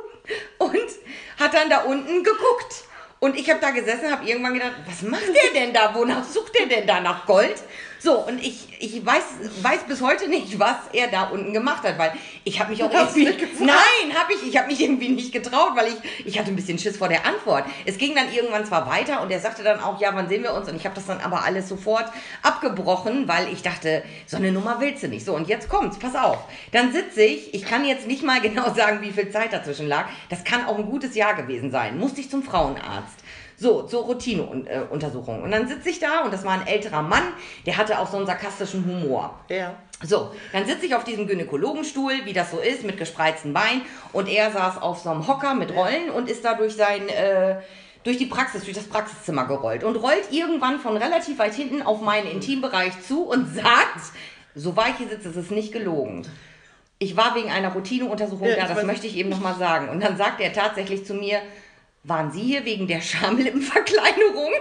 und 0.57 0.89
hat 1.39 1.53
dann 1.53 1.69
da 1.69 1.83
unten 1.83 2.23
geguckt. 2.23 2.83
Und 3.19 3.37
ich 3.37 3.49
habe 3.49 3.61
da 3.61 3.71
gesessen, 3.71 4.11
habe 4.11 4.27
irgendwann 4.27 4.55
gedacht, 4.55 4.73
was 4.85 5.01
macht 5.01 5.27
der 5.27 5.61
denn 5.61 5.73
da? 5.73 5.95
Wonach 5.95 6.25
sucht 6.25 6.53
der 6.59 6.65
denn 6.65 6.85
da? 6.85 6.99
Nach 6.99 7.25
Gold? 7.25 7.55
So, 8.03 8.19
und 8.19 8.43
ich, 8.43 8.67
ich 8.79 9.05
weiß, 9.05 9.23
weiß 9.61 9.83
bis 9.87 10.01
heute 10.01 10.27
nicht, 10.27 10.59
was 10.59 10.75
er 10.91 11.07
da 11.07 11.29
unten 11.29 11.53
gemacht 11.53 11.83
hat, 11.83 11.97
weil 11.97 12.11
ich 12.43 12.59
habe 12.59 12.71
mich 12.71 12.83
auch 12.83 12.91
irgendwie... 12.91 13.23
Nein, 13.61 14.13
habe 14.13 14.33
ich. 14.33 14.45
Ich 14.45 14.57
habe 14.57 14.67
mich 14.67 14.81
irgendwie 14.81 15.07
nicht 15.07 15.31
getraut, 15.31 15.71
weil 15.75 15.87
ich, 15.87 16.25
ich 16.25 16.37
hatte 16.37 16.49
ein 16.49 16.57
bisschen 16.57 16.77
Schiss 16.77 16.97
vor 16.97 17.07
der 17.07 17.25
Antwort. 17.25 17.63
Es 17.85 17.97
ging 17.97 18.13
dann 18.13 18.25
irgendwann 18.33 18.65
zwar 18.65 18.89
weiter 18.89 19.21
und 19.21 19.31
er 19.31 19.39
sagte 19.39 19.63
dann 19.63 19.79
auch, 19.79 20.01
ja, 20.01 20.13
wann 20.13 20.27
sehen 20.27 20.43
wir 20.43 20.53
uns? 20.53 20.67
Und 20.67 20.75
ich 20.75 20.83
habe 20.83 20.95
das 20.95 21.05
dann 21.05 21.21
aber 21.21 21.45
alles 21.45 21.69
sofort 21.69 22.11
abgebrochen, 22.41 23.29
weil 23.29 23.47
ich 23.53 23.61
dachte, 23.61 24.03
so 24.27 24.35
eine 24.35 24.51
Nummer 24.51 24.81
willst 24.81 25.03
du 25.03 25.07
nicht. 25.07 25.25
So, 25.25 25.33
und 25.33 25.47
jetzt 25.47 25.69
kommt's, 25.69 25.97
pass 25.97 26.15
auf. 26.15 26.39
Dann 26.73 26.91
sitze 26.91 27.23
ich, 27.23 27.53
ich 27.53 27.63
kann 27.63 27.85
jetzt 27.85 28.05
nicht 28.05 28.21
mal 28.21 28.41
genau 28.41 28.73
sagen, 28.73 29.01
wie 29.01 29.11
viel 29.11 29.31
Zeit 29.31 29.53
dazwischen 29.53 29.87
lag. 29.87 30.07
Das 30.29 30.43
kann 30.43 30.65
auch 30.65 30.77
ein 30.77 30.89
gutes 30.89 31.15
Jahr 31.15 31.35
gewesen 31.35 31.71
sein. 31.71 31.97
Musste 31.97 32.19
ich 32.19 32.29
zum 32.29 32.43
Frauenarzt. 32.43 33.22
So, 33.63 33.83
zur 33.83 34.03
Routineuntersuchung. 34.03 35.41
Und 35.41 35.51
dann 35.51 35.69
sitze 35.69 35.89
ich 35.89 35.97
da 35.97 36.23
und 36.25 36.33
das 36.33 36.43
war 36.43 36.51
ein 36.51 36.67
älterer 36.67 37.01
Mann, 37.01 37.23
der 37.65 37.77
hatte 37.77 37.97
auch 37.97 38.11
so 38.11 38.17
einen 38.17 38.25
sarkastischen 38.25 38.85
Humor. 38.85 39.39
Ja. 39.47 39.75
So, 40.03 40.31
dann 40.51 40.65
sitze 40.65 40.85
ich 40.85 40.95
auf 40.95 41.05
diesem 41.05 41.27
Gynäkologenstuhl, 41.27 42.25
wie 42.25 42.33
das 42.33 42.51
so 42.51 42.59
ist, 42.59 42.83
mit 42.83 42.97
gespreizten 42.97 43.53
Beinen. 43.53 43.83
Und 44.11 44.27
er 44.27 44.51
saß 44.51 44.81
auf 44.81 44.99
so 44.99 45.11
einem 45.11 45.29
Hocker 45.29 45.53
mit 45.53 45.73
Rollen 45.73 46.09
und 46.09 46.29
ist 46.29 46.43
da 46.43 46.55
durch 46.55 46.75
sein, 46.75 47.07
äh, 47.07 47.55
durch 48.03 48.17
die 48.17 48.25
Praxis, 48.25 48.65
durch 48.65 48.75
das 48.75 48.89
Praxiszimmer 48.89 49.45
gerollt. 49.45 49.85
Und 49.85 49.95
rollt 49.95 50.29
irgendwann 50.29 50.79
von 50.79 50.97
relativ 50.97 51.39
weit 51.39 51.53
hinten 51.53 51.83
auf 51.83 52.01
meinen 52.01 52.29
Intimbereich 52.29 53.01
zu 53.07 53.23
und 53.23 53.47
sagt, 53.55 54.01
so 54.55 54.75
war 54.75 54.89
ich 54.89 54.97
hier 54.97 55.07
sitze, 55.07 55.29
es 55.29 55.37
ist 55.37 55.51
nicht 55.51 55.71
gelogen. 55.71 56.27
Ich 56.99 57.15
war 57.15 57.33
wegen 57.35 57.49
einer 57.49 57.71
Routineuntersuchung 57.71 58.45
Ja, 58.49 58.67
da, 58.67 58.73
das 58.73 58.83
möchte 58.83 59.07
ich 59.07 59.15
eben 59.15 59.29
nochmal 59.29 59.55
sagen. 59.55 59.87
Und 59.87 60.03
dann 60.03 60.17
sagt 60.17 60.41
er 60.41 60.51
tatsächlich 60.51 61.05
zu 61.05 61.13
mir, 61.13 61.39
waren 62.03 62.31
Sie 62.31 62.41
hier 62.41 62.65
wegen 62.65 62.87
der 62.87 63.01
Schamlippenverkleinerung? 63.01 64.51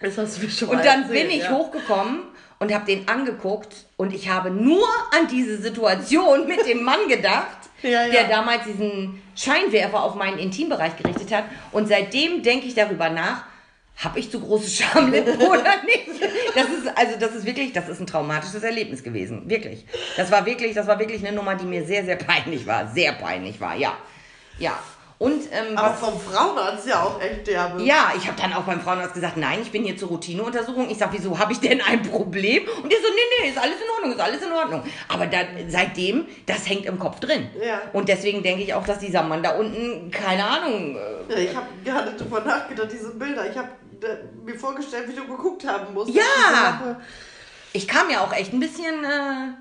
Das 0.00 0.18
hast 0.18 0.38
du 0.38 0.42
mir 0.44 0.50
schon 0.50 0.68
Und 0.68 0.84
dann 0.84 1.02
erzählt, 1.02 1.28
bin 1.28 1.30
ich 1.30 1.44
ja. 1.44 1.50
hochgekommen 1.50 2.20
und 2.58 2.72
habe 2.72 2.86
den 2.86 3.08
angeguckt 3.08 3.74
und 3.96 4.14
ich 4.14 4.28
habe 4.28 4.50
nur 4.50 4.86
an 5.12 5.28
diese 5.30 5.58
Situation 5.58 6.46
mit 6.46 6.66
dem 6.66 6.82
Mann 6.82 7.08
gedacht, 7.08 7.56
Ja, 7.82 8.06
ja. 8.06 8.08
der 8.08 8.24
damals 8.24 8.64
diesen 8.64 9.22
Scheinwerfer 9.34 10.02
auf 10.02 10.14
meinen 10.14 10.38
Intimbereich 10.38 10.96
gerichtet 10.96 11.32
hat. 11.32 11.44
Und 11.72 11.88
seitdem 11.88 12.42
denke 12.42 12.66
ich 12.66 12.74
darüber 12.74 13.10
nach, 13.10 13.44
habe 13.98 14.18
ich 14.18 14.30
zu 14.30 14.40
große 14.40 14.68
Schamlippen 14.70 15.36
oder 15.46 15.82
nicht? 15.84 16.08
Das 16.54 16.66
ist 16.68 16.88
also 16.96 17.18
das 17.18 17.34
ist 17.34 17.46
wirklich, 17.46 17.72
das 17.72 17.88
ist 17.88 18.00
ein 18.00 18.06
traumatisches 18.06 18.62
Erlebnis 18.62 19.02
gewesen, 19.02 19.48
wirklich. 19.48 19.86
Das 20.16 20.30
war 20.30 20.44
wirklich, 20.46 20.74
das 20.74 20.86
war 20.86 20.98
wirklich 20.98 21.24
eine 21.26 21.34
Nummer, 21.36 21.54
die 21.54 21.66
mir 21.66 21.84
sehr 21.84 22.04
sehr 22.04 22.16
peinlich 22.16 22.66
war, 22.66 22.88
sehr 22.88 23.12
peinlich 23.12 23.60
war, 23.60 23.76
ja, 23.76 23.96
ja. 24.58 24.78
Und 25.18 25.44
ähm, 25.50 25.78
Aber 25.78 25.92
was 25.92 26.00
vom 26.00 26.20
Frauenarzt 26.20 26.86
ja 26.86 27.02
auch 27.02 27.18
echt 27.20 27.46
derbe. 27.46 27.82
ja, 27.82 28.12
ich 28.14 28.26
habe 28.26 28.38
dann 28.38 28.52
auch 28.52 28.64
beim 28.64 28.82
Frauenarzt 28.82 29.14
gesagt, 29.14 29.38
nein, 29.38 29.60
ich 29.62 29.70
bin 29.72 29.82
hier 29.84 29.96
zur 29.96 30.08
Routineuntersuchung. 30.08 30.90
Ich 30.90 30.98
sag, 30.98 31.10
wieso 31.12 31.38
habe 31.38 31.52
ich 31.52 31.60
denn 31.60 31.80
ein 31.80 32.02
Problem? 32.02 32.64
Und 32.82 32.92
der 32.92 32.98
so, 33.00 33.06
nee, 33.08 33.42
nee, 33.44 33.48
ist 33.48 33.56
alles 33.58 33.76
in 33.76 33.90
Ordnung, 33.94 34.12
ist 34.12 34.20
alles 34.20 34.42
in 34.42 34.52
Ordnung. 34.52 34.82
Aber 35.08 35.26
dann, 35.26 35.46
seitdem, 35.68 36.26
das 36.44 36.68
hängt 36.68 36.84
im 36.84 36.98
Kopf 36.98 37.18
drin. 37.20 37.48
Ja. 37.58 37.80
Und 37.94 38.10
deswegen 38.10 38.42
denke 38.42 38.62
ich 38.62 38.74
auch, 38.74 38.84
dass 38.84 38.98
dieser 38.98 39.22
Mann 39.22 39.42
da 39.42 39.56
unten, 39.56 40.10
keine 40.10 40.44
Ahnung, 40.44 40.96
äh, 40.96 41.32
Ja, 41.32 41.38
ich 41.50 41.56
habe 41.56 41.66
gerade 41.82 42.12
drüber 42.12 42.40
nachgedacht, 42.42 42.88
diese 42.92 43.14
Bilder. 43.14 43.50
Ich 43.50 43.56
habe 43.56 43.68
mir 44.44 44.58
vorgestellt, 44.58 45.08
wie 45.08 45.14
du 45.14 45.26
geguckt 45.26 45.66
haben 45.66 45.94
musst. 45.94 46.10
Ja. 46.10 46.22
Lampe. 46.52 47.00
ich 47.72 47.88
kam 47.88 48.08
mir 48.08 48.20
auch 48.20 48.34
echt 48.34 48.52
ein 48.52 48.60
bisschen 48.60 49.02
äh, 49.02 49.54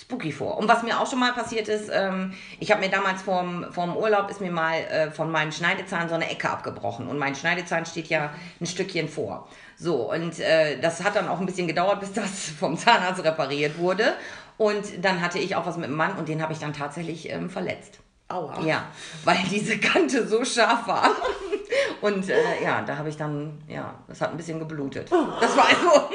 spooky 0.00 0.30
vor. 0.30 0.58
Und 0.58 0.68
was 0.68 0.82
mir 0.82 1.00
auch 1.00 1.10
schon 1.10 1.18
mal 1.18 1.32
passiert 1.32 1.68
ist, 1.68 1.90
ähm, 1.92 2.32
ich 2.60 2.70
habe 2.70 2.80
mir 2.80 2.90
damals 2.90 3.22
vorm, 3.22 3.66
vorm 3.72 3.96
Urlaub 3.96 4.30
ist 4.30 4.40
mir 4.40 4.52
mal 4.52 4.74
äh, 4.74 5.10
von 5.10 5.30
meinem 5.30 5.50
Schneidezahn 5.50 6.08
so 6.08 6.14
eine 6.14 6.30
Ecke 6.30 6.48
abgebrochen. 6.48 7.08
Und 7.08 7.18
mein 7.18 7.34
Schneidezahn 7.34 7.84
steht 7.84 8.06
ja 8.08 8.32
ein 8.60 8.66
Stückchen 8.66 9.08
vor. 9.08 9.48
So, 9.76 10.12
und 10.12 10.38
äh, 10.38 10.80
das 10.80 11.02
hat 11.02 11.16
dann 11.16 11.28
auch 11.28 11.40
ein 11.40 11.46
bisschen 11.46 11.66
gedauert, 11.66 12.00
bis 12.00 12.12
das 12.12 12.48
vom 12.48 12.76
Zahnarzt 12.76 13.24
repariert 13.24 13.78
wurde. 13.78 14.14
Und 14.56 15.04
dann 15.04 15.20
hatte 15.20 15.38
ich 15.38 15.56
auch 15.56 15.66
was 15.66 15.76
mit 15.76 15.88
dem 15.88 15.96
Mann 15.96 16.16
und 16.16 16.28
den 16.28 16.42
habe 16.42 16.52
ich 16.52 16.58
dann 16.58 16.72
tatsächlich 16.72 17.30
ähm, 17.30 17.50
verletzt. 17.50 17.98
Aua. 18.28 18.60
Ja, 18.62 18.86
weil 19.24 19.38
diese 19.50 19.78
Kante 19.78 20.26
so 20.26 20.44
scharf 20.44 20.86
war. 20.86 21.10
Und 22.00 22.28
äh, 22.28 22.62
ja, 22.62 22.82
da 22.82 22.96
habe 22.96 23.08
ich 23.08 23.16
dann, 23.16 23.60
ja, 23.68 23.94
das 24.06 24.20
hat 24.20 24.30
ein 24.30 24.36
bisschen 24.36 24.58
geblutet. 24.58 25.10
Das 25.40 25.56
war 25.56 25.66
also, 25.66 26.08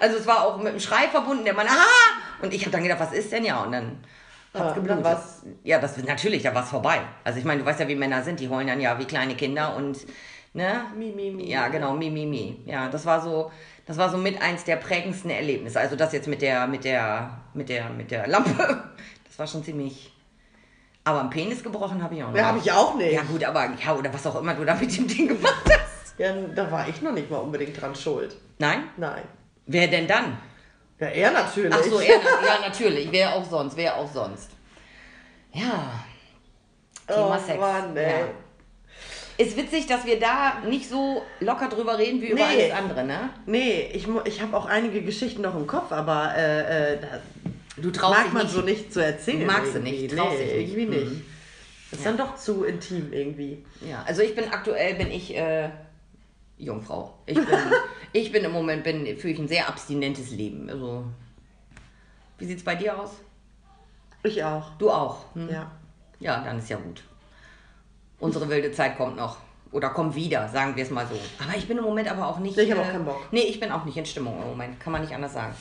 also 0.00 0.16
es 0.18 0.26
war 0.26 0.44
auch 0.44 0.56
mit 0.58 0.68
einem 0.68 0.80
Schrei 0.80 1.08
verbunden, 1.08 1.44
der 1.44 1.54
Mann, 1.54 1.66
ah! 1.68 2.42
Und 2.42 2.52
ich 2.54 2.60
habe 2.62 2.70
dann 2.70 2.82
gedacht, 2.82 3.00
was 3.00 3.12
ist 3.12 3.32
denn 3.32 3.44
ja? 3.44 3.62
Und 3.62 3.72
dann 3.72 3.98
hat 4.54 4.62
Ja, 4.62 4.68
es 4.68 4.74
geblutet. 4.74 5.04
war's- 5.04 5.42
ja, 5.64 5.78
das 5.78 5.96
natürlich, 5.98 6.42
da 6.42 6.54
war 6.54 6.64
es 6.64 6.70
vorbei. 6.70 7.00
Also 7.24 7.38
ich 7.38 7.44
meine, 7.44 7.60
du 7.60 7.66
weißt 7.66 7.80
ja, 7.80 7.88
wie 7.88 7.94
Männer 7.96 8.22
sind, 8.22 8.40
die 8.40 8.48
heulen 8.48 8.66
dann 8.66 8.80
ja 8.80 8.98
wie 8.98 9.04
kleine 9.04 9.34
Kinder 9.34 9.76
und, 9.76 9.98
ne? 10.54 10.84
Mi, 10.96 11.12
mi, 11.12 11.30
mi. 11.30 11.48
Ja, 11.50 11.68
genau, 11.68 11.92
mi, 11.94 12.10
mi, 12.10 12.26
mi. 12.26 12.60
Ja, 12.66 12.88
das 12.88 13.06
war 13.06 13.20
so, 13.20 13.50
das 13.86 13.96
war 13.96 14.08
so 14.10 14.16
mit 14.18 14.40
eins 14.42 14.64
der 14.64 14.76
prägendsten 14.76 15.30
Erlebnisse. 15.30 15.78
Also 15.80 15.96
das 15.96 16.12
jetzt 16.12 16.28
mit 16.28 16.42
der, 16.42 16.66
mit 16.66 16.84
der, 16.84 17.38
mit 17.54 17.68
der, 17.68 17.90
mit 17.90 18.10
der 18.10 18.26
Lampe, 18.26 18.50
das 19.26 19.38
war 19.38 19.46
schon 19.46 19.62
ziemlich. 19.64 20.12
Aber 21.04 21.20
einen 21.20 21.30
Penis 21.30 21.62
gebrochen 21.62 22.02
habe 22.02 22.14
ich 22.14 22.22
auch 22.22 22.28
noch. 22.28 22.36
Ja, 22.36 22.46
habe 22.46 22.58
ich 22.58 22.70
auch 22.70 22.94
nicht. 22.94 23.12
Ja 23.12 23.22
gut, 23.22 23.42
aber 23.42 23.70
ja, 23.84 23.94
oder 23.94 24.12
was 24.12 24.26
auch 24.26 24.36
immer 24.36 24.54
du 24.54 24.64
da 24.64 24.74
mit 24.74 24.96
dem 24.96 25.08
Ding 25.08 25.28
gemacht 25.28 25.64
hast. 25.64 26.18
Ja, 26.18 26.32
da 26.54 26.70
war 26.70 26.86
ich 26.88 27.00
noch 27.00 27.12
nicht 27.12 27.30
mal 27.30 27.38
unbedingt 27.38 27.80
dran 27.80 27.94
schuld. 27.94 28.36
Nein? 28.58 28.84
Nein. 28.96 29.22
Wer 29.66 29.88
denn 29.88 30.06
dann? 30.06 30.36
Ja, 30.98 31.06
er 31.06 31.30
natürlich. 31.30 31.74
Ach 31.74 31.82
so, 31.82 31.98
er, 31.98 32.16
ja 32.16 32.68
natürlich. 32.68 33.10
Wer 33.10 33.34
auch 33.34 33.48
sonst, 33.48 33.76
wer 33.76 33.96
auch 33.96 34.12
sonst. 34.12 34.50
Ja. 35.52 36.04
Thema 37.06 37.38
oh, 37.40 37.46
Sex. 37.46 37.58
Mann, 37.58 37.96
ey. 37.96 38.20
Ja. 38.20 38.26
Ist 39.38 39.56
witzig, 39.56 39.86
dass 39.86 40.04
wir 40.04 40.20
da 40.20 40.58
nicht 40.68 40.86
so 40.86 41.22
locker 41.40 41.68
drüber 41.68 41.96
reden 41.96 42.20
wie 42.20 42.26
über 42.26 42.46
Nee. 42.46 42.70
alles 42.70 42.72
andere, 42.72 43.04
ne? 43.04 43.30
Nee, 43.46 43.90
ich, 43.94 44.06
ich 44.26 44.42
habe 44.42 44.54
auch 44.54 44.66
einige 44.66 45.00
Geschichten 45.00 45.40
noch 45.40 45.54
im 45.54 45.66
Kopf, 45.66 45.92
aber 45.92 46.34
äh, 46.36 46.92
äh, 46.92 46.98
Du 47.80 47.90
traust 47.90 48.16
mag 48.16 48.24
dich 48.24 48.32
man 48.32 48.42
nicht. 48.44 48.54
so 48.54 48.60
nicht 48.62 48.92
zu 48.92 49.04
erzählen. 49.04 49.46
Magst 49.46 49.74
du 49.74 49.80
nicht, 49.80 50.16
traust 50.16 50.38
nee, 50.38 50.44
dich 50.44 50.54
nicht. 50.54 50.76
irgendwie 50.76 50.98
nicht. 50.98 51.12
Mhm. 51.12 51.24
Das 51.90 51.98
ist 51.98 52.06
dann 52.06 52.16
doch 52.16 52.36
zu 52.36 52.64
intim 52.64 53.12
irgendwie. 53.12 53.64
Ja, 53.80 54.04
also 54.06 54.22
ich 54.22 54.34
bin 54.34 54.48
aktuell 54.52 54.94
bin 54.94 55.10
ich 55.10 55.36
äh, 55.36 55.70
Jungfrau. 56.56 57.18
Ich 57.26 57.34
bin, 57.34 57.46
ich 58.12 58.30
bin 58.32 58.44
im 58.44 58.52
Moment 58.52 58.84
bin 58.84 59.04
führe 59.18 59.32
ich 59.32 59.38
ein 59.38 59.48
sehr 59.48 59.68
abstinentes 59.68 60.30
Leben. 60.30 60.70
Also 60.70 61.04
wie 62.38 62.46
sieht's 62.46 62.62
bei 62.62 62.76
dir 62.76 62.98
aus? 62.98 63.10
Ich 64.22 64.42
auch. 64.44 64.70
Du 64.78 64.90
auch. 64.90 65.24
Hm? 65.34 65.48
Ja. 65.50 65.70
Ja, 66.20 66.42
dann 66.44 66.58
ist 66.58 66.68
ja 66.68 66.76
gut. 66.76 67.02
Unsere 68.18 68.48
wilde 68.48 68.70
Zeit 68.70 68.96
kommt 68.96 69.16
noch. 69.16 69.38
Oder 69.72 69.90
kommt 69.90 70.14
wieder, 70.14 70.48
sagen 70.48 70.76
wir 70.76 70.82
es 70.82 70.90
mal 70.90 71.06
so. 71.06 71.18
Aber 71.42 71.56
ich 71.56 71.66
bin 71.66 71.78
im 71.78 71.84
Moment 71.84 72.10
aber 72.10 72.26
auch 72.26 72.38
nicht. 72.38 72.58
Ich 72.58 72.70
habe 72.70 72.82
auch 72.82 72.90
keinen 72.90 73.04
Bock. 73.04 73.20
Nee, 73.30 73.42
ich 73.42 73.60
bin 73.60 73.70
auch 73.70 73.84
nicht 73.84 73.96
in 73.96 74.04
Stimmung 74.04 74.40
im 74.42 74.48
Moment. 74.48 74.80
Kann 74.80 74.92
man 74.92 75.00
nicht 75.00 75.14
anders 75.14 75.32
sagen. 75.32 75.54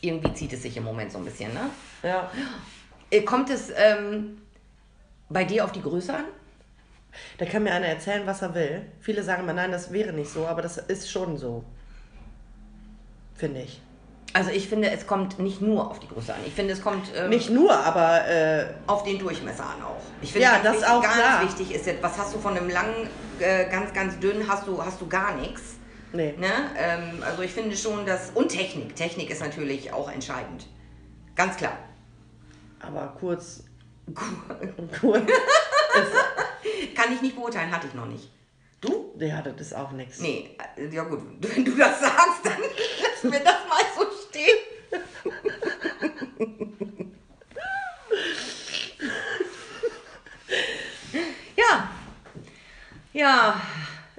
Irgendwie 0.00 0.32
zieht 0.34 0.52
es 0.52 0.62
sich 0.62 0.76
im 0.76 0.84
Moment 0.84 1.10
so 1.12 1.18
ein 1.18 1.24
bisschen, 1.24 1.52
ne? 1.54 1.70
Ja. 2.02 2.30
Äh, 3.10 3.22
Kommt 3.22 3.50
es 3.50 3.70
ähm, 3.76 4.38
bei 5.28 5.44
dir 5.44 5.64
auf 5.64 5.72
die 5.72 5.82
Größe 5.82 6.14
an? 6.14 6.24
Da 7.38 7.46
kann 7.46 7.64
mir 7.64 7.72
einer 7.72 7.86
erzählen, 7.86 8.26
was 8.26 8.42
er 8.42 8.54
will. 8.54 8.82
Viele 9.00 9.22
sagen 9.24 9.42
immer, 9.42 9.52
nein, 9.54 9.72
das 9.72 9.92
wäre 9.92 10.12
nicht 10.12 10.30
so, 10.30 10.46
aber 10.46 10.62
das 10.62 10.76
ist 10.78 11.10
schon 11.10 11.36
so. 11.36 11.64
Finde 13.34 13.62
ich. 13.62 13.80
Also 14.34 14.50
ich 14.50 14.68
finde, 14.68 14.90
es 14.90 15.06
kommt 15.06 15.38
nicht 15.38 15.60
nur 15.62 15.90
auf 15.90 15.98
die 16.00 16.06
Größe 16.06 16.34
an. 16.34 16.40
Ich 16.46 16.52
finde, 16.52 16.74
es 16.74 16.82
kommt 16.82 17.06
ähm, 17.16 17.30
Nicht 17.30 17.50
nur, 17.50 17.72
aber 17.72 18.28
äh, 18.28 18.66
auf 18.86 19.02
den 19.02 19.18
Durchmesser 19.18 19.64
an 19.64 19.82
auch. 19.82 20.02
Ich 20.20 20.32
finde, 20.32 20.46
Ja, 20.46 20.60
das 20.62 20.74
wichtig, 20.74 20.88
auch, 20.90 21.02
ganz 21.02 21.14
klar. 21.14 21.42
wichtig 21.42 21.74
ist 21.74 21.86
jetzt, 21.86 22.02
was 22.02 22.18
hast 22.18 22.34
du 22.34 22.38
von 22.38 22.56
einem 22.56 22.68
langen, 22.68 23.08
äh, 23.40 23.64
ganz, 23.70 23.92
ganz 23.94 24.18
dünnen, 24.20 24.44
hast 24.46 24.66
du, 24.66 24.84
hast 24.84 25.00
du 25.00 25.08
gar 25.08 25.34
nichts. 25.36 25.76
Nee. 26.12 26.34
Ne? 26.36 26.50
Ähm, 26.76 27.22
also 27.22 27.42
ich 27.42 27.52
finde 27.52 27.76
schon, 27.76 28.06
dass. 28.06 28.30
Und 28.30 28.48
Technik. 28.48 28.96
Technik 28.96 29.30
ist 29.30 29.40
natürlich 29.40 29.92
auch 29.92 30.10
entscheidend. 30.10 30.66
Ganz 31.34 31.56
klar. 31.56 31.78
Aber 32.80 33.14
kurz. 33.18 33.64
kurz. 35.00 35.30
Kann 36.94 37.12
ich 37.12 37.22
nicht 37.22 37.36
beurteilen, 37.36 37.70
hatte 37.70 37.86
ich 37.86 37.94
noch 37.94 38.06
nicht. 38.06 38.30
Du? 38.80 39.12
ja, 39.18 39.42
das 39.42 39.60
ist 39.60 39.74
auch 39.74 39.90
nichts. 39.92 40.20
Nee, 40.20 40.56
äh, 40.76 40.88
ja 40.88 41.02
gut, 41.02 41.20
wenn 41.40 41.64
du 41.64 41.74
das 41.76 42.00
sagst, 42.00 42.44
dann 42.44 42.60
lass 43.02 43.24
mir 43.24 43.40
das 43.40 43.56
mal 43.68 43.82
so 43.96 44.06
stehen. 44.28 44.58
ja. 51.56 51.90
Ja. 53.12 53.60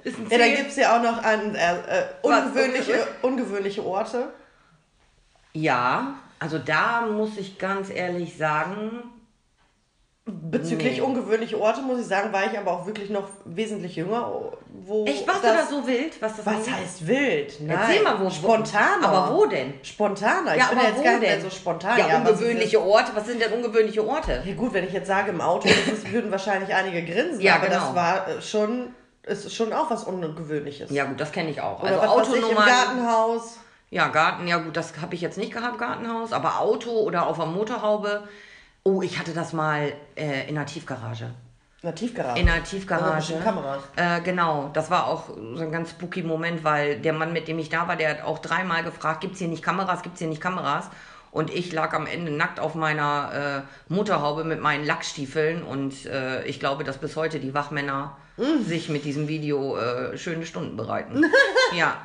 Ist 0.04 0.18
ein 0.18 0.28
Ja, 0.30 0.38
da 0.38 0.44
Ziel. 0.44 0.56
gibt 0.56 0.70
es 0.70 0.76
ja 0.76 0.96
auch 0.96 1.02
noch 1.02 1.22
an, 1.22 1.54
äh, 1.54 1.58
äh, 1.74 2.04
Was, 2.22 2.42
ungewöhnliche, 2.44 3.06
ungewöhnliche 3.22 3.84
Orte. 3.84 4.28
Ja, 5.52 6.14
also 6.38 6.58
da 6.58 7.02
muss 7.02 7.36
ich 7.36 7.58
ganz 7.58 7.90
ehrlich 7.90 8.36
sagen, 8.36 9.02
Bezüglich 10.26 10.98
Nee. 10.98 11.00
ungewöhnliche 11.00 11.58
Orte, 11.60 11.80
muss 11.80 11.98
ich 11.98 12.06
sagen, 12.06 12.32
war 12.32 12.44
ich 12.44 12.56
aber 12.56 12.70
auch 12.70 12.86
wirklich 12.86 13.10
noch 13.10 13.26
wesentlich 13.46 13.96
jünger. 13.96 14.30
Wo 14.84 15.04
echt, 15.04 15.26
warst 15.26 15.42
du 15.42 15.48
da 15.48 15.66
so 15.66 15.84
wild? 15.88 16.22
Was, 16.22 16.36
das 16.36 16.46
Was 16.46 16.70
heißt 16.70 17.04
wild? 17.08 17.58
Nein. 17.62 17.76
Erzähl 17.80 18.02
mal, 18.04 18.20
wo- 18.20 18.30
Spontaner. 18.30 19.08
aber 19.08 19.34
wo 19.34 19.46
denn? 19.46 19.74
Spontaner. 19.82 20.52
Ich 20.54 20.60
Ja, 20.62 20.68
bin 20.68 20.78
aber 20.78 20.86
jetzt 20.88 20.98
wo 20.98 21.02
gar 21.02 21.10
nicht 21.12 21.20
mehr 21.22 21.32
denn? 21.32 21.42
so 21.42 21.50
spontan. 21.50 21.98
Ja, 21.98 22.20
was 22.22 22.30
ungewöhnliche 22.32 22.80
Orte. 22.80 23.10
Was 23.14 23.26
sind 23.26 23.40
denn 23.42 23.52
ungewöhnliche 23.52 24.06
Orte? 24.06 24.42
Ja 24.44 24.54
gut, 24.54 24.72
wenn 24.72 24.84
ich 24.86 24.92
jetzt 24.92 25.08
sage 25.08 25.30
im 25.30 25.40
Auto, 25.40 25.68
das 25.90 26.12
würden 26.12 26.30
wahrscheinlich 26.30 26.72
einige 26.72 27.02
grinsen, 27.12 27.40
Ja, 27.40 27.56
aber 27.56 27.66
genau. 27.66 27.86
das 27.86 27.94
war 27.96 28.28
äh, 28.28 28.42
schon, 28.42 28.94
ist 29.30 29.54
schon 29.54 29.72
auch 29.72 29.90
was 29.90 30.04
Ungewöhnliches. 30.04 30.90
Ja 30.90 31.04
gut, 31.04 31.20
das 31.20 31.32
kenne 31.32 31.50
ich 31.50 31.60
auch. 31.60 31.82
Oder 31.82 32.02
also 32.02 32.20
was 32.20 32.30
weiß 32.30 32.36
ich, 32.36 32.50
im. 32.50 32.56
Gartenhaus. 32.56 33.58
Ja, 33.90 34.08
Garten, 34.08 34.46
ja 34.46 34.58
gut, 34.58 34.76
das 34.76 34.92
habe 35.00 35.14
ich 35.14 35.20
jetzt 35.20 35.36
nicht 35.36 35.52
gehabt, 35.52 35.78
Gartenhaus, 35.78 36.32
aber 36.32 36.60
Auto 36.60 36.90
oder 36.90 37.26
auf 37.26 37.36
der 37.36 37.46
Motorhaube. 37.46 38.22
Oh, 38.84 39.02
ich 39.02 39.18
hatte 39.18 39.32
das 39.32 39.52
mal 39.52 39.92
äh, 40.16 40.48
in 40.48 40.54
der 40.54 40.66
Tiefgarage. 40.66 41.24
In 41.82 41.86
der 41.88 41.94
Tiefgarage. 41.94 42.38
In 42.38 42.46
der 42.46 42.56
Also 42.56 42.76
Tiefgarage. 42.76 43.16
bestimmt 43.16 43.44
Kameras. 43.44 43.82
Äh, 43.96 44.20
genau, 44.20 44.70
das 44.72 44.90
war 44.90 45.06
auch 45.06 45.24
so 45.28 45.62
ein 45.62 45.72
ganz 45.72 45.90
spooky 45.90 46.22
Moment, 46.22 46.62
weil 46.62 47.00
der 47.00 47.12
Mann, 47.12 47.32
mit 47.32 47.48
dem 47.48 47.58
ich 47.58 47.68
da 47.68 47.88
war, 47.88 47.96
der 47.96 48.10
hat 48.10 48.22
auch 48.24 48.38
dreimal 48.38 48.84
gefragt, 48.84 49.22
gibt's 49.22 49.38
hier 49.38 49.48
nicht 49.48 49.62
Kameras, 49.62 50.02
gibt's 50.02 50.18
hier 50.18 50.28
nicht 50.28 50.40
Kameras? 50.40 50.88
Und 51.30 51.52
ich 51.52 51.72
lag 51.72 51.92
am 51.92 52.06
Ende 52.06 52.32
nackt 52.32 52.58
auf 52.58 52.74
meiner 52.74 53.64
äh, 53.88 53.92
Motorhaube 53.92 54.44
mit 54.44 54.60
meinen 54.60 54.84
Lackstiefeln 54.84 55.62
und 55.62 56.06
äh, 56.06 56.44
ich 56.44 56.58
glaube, 56.58 56.82
dass 56.82 56.98
bis 56.98 57.14
heute 57.14 57.38
die 57.38 57.54
Wachmänner 57.54 58.16
Mm. 58.40 58.62
sich 58.64 58.88
mit 58.88 59.04
diesem 59.04 59.28
Video 59.28 59.76
äh, 59.76 60.16
schöne 60.16 60.46
Stunden 60.46 60.76
bereiten. 60.76 61.24
ja. 61.76 61.98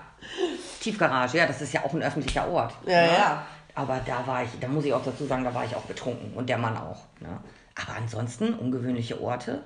Tiefgarage, 0.81 1.37
ja, 1.37 1.47
das 1.47 1.61
ist 1.61 1.73
ja 1.73 1.83
auch 1.83 1.93
ein 1.93 2.03
öffentlicher 2.03 2.47
Ort. 2.49 2.73
Ja, 2.85 3.01
ne? 3.01 3.07
ja. 3.07 3.45
Aber 3.73 4.01
da 4.05 4.25
war 4.27 4.43
ich, 4.43 4.49
da 4.59 4.67
muss 4.67 4.85
ich 4.85 4.93
auch 4.93 5.03
dazu 5.03 5.25
sagen, 5.25 5.43
da 5.43 5.53
war 5.53 5.65
ich 5.65 5.75
auch 5.75 5.83
betrunken 5.83 6.33
und 6.33 6.49
der 6.49 6.57
Mann 6.57 6.77
auch. 6.77 7.03
Ne? 7.19 7.39
Aber 7.81 7.97
ansonsten 7.97 8.53
ungewöhnliche 8.53 9.21
Orte. 9.21 9.63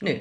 Nö. 0.00 0.16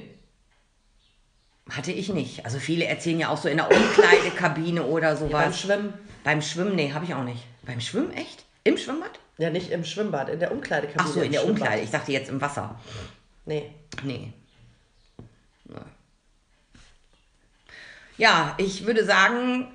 Hatte 1.70 1.92
ich 1.92 2.10
nicht. 2.10 2.46
Also 2.46 2.60
viele 2.60 2.86
erzählen 2.86 3.20
ja 3.20 3.30
auch 3.30 3.38
so 3.38 3.48
in 3.48 3.58
der 3.58 3.72
Umkleidekabine 3.72 4.84
oder 4.84 5.16
sowas. 5.16 5.44
Beim 5.44 5.54
Schwimmen. 5.54 5.94
Beim 6.24 6.42
Schwimmen, 6.42 6.76
nee, 6.76 6.92
habe 6.94 7.06
ich 7.06 7.14
auch 7.14 7.24
nicht. 7.24 7.44
Beim 7.64 7.80
Schwimmen 7.82 8.12
echt? 8.14 8.44
Im 8.64 8.78
Schwimmbad? 8.78 9.20
Ja, 9.38 9.50
nicht 9.50 9.72
im 9.72 9.84
Schwimmbad, 9.84 10.30
in 10.30 10.40
der 10.40 10.52
Umkleidekabine. 10.52 11.04
Ach 11.10 11.14
so, 11.14 11.22
in 11.22 11.32
der 11.32 11.40
Schwimmbad. 11.42 11.62
Umkleide. 11.62 11.84
Ich 11.84 11.92
dachte 11.92 12.12
jetzt 12.12 12.30
im 12.30 12.40
Wasser. 12.40 12.80
Nee. 13.46 13.72
Nee. 14.04 14.32
Nee. 15.66 15.76
Ja, 18.18 18.54
ich 18.58 18.86
würde 18.86 19.06
sagen, 19.06 19.72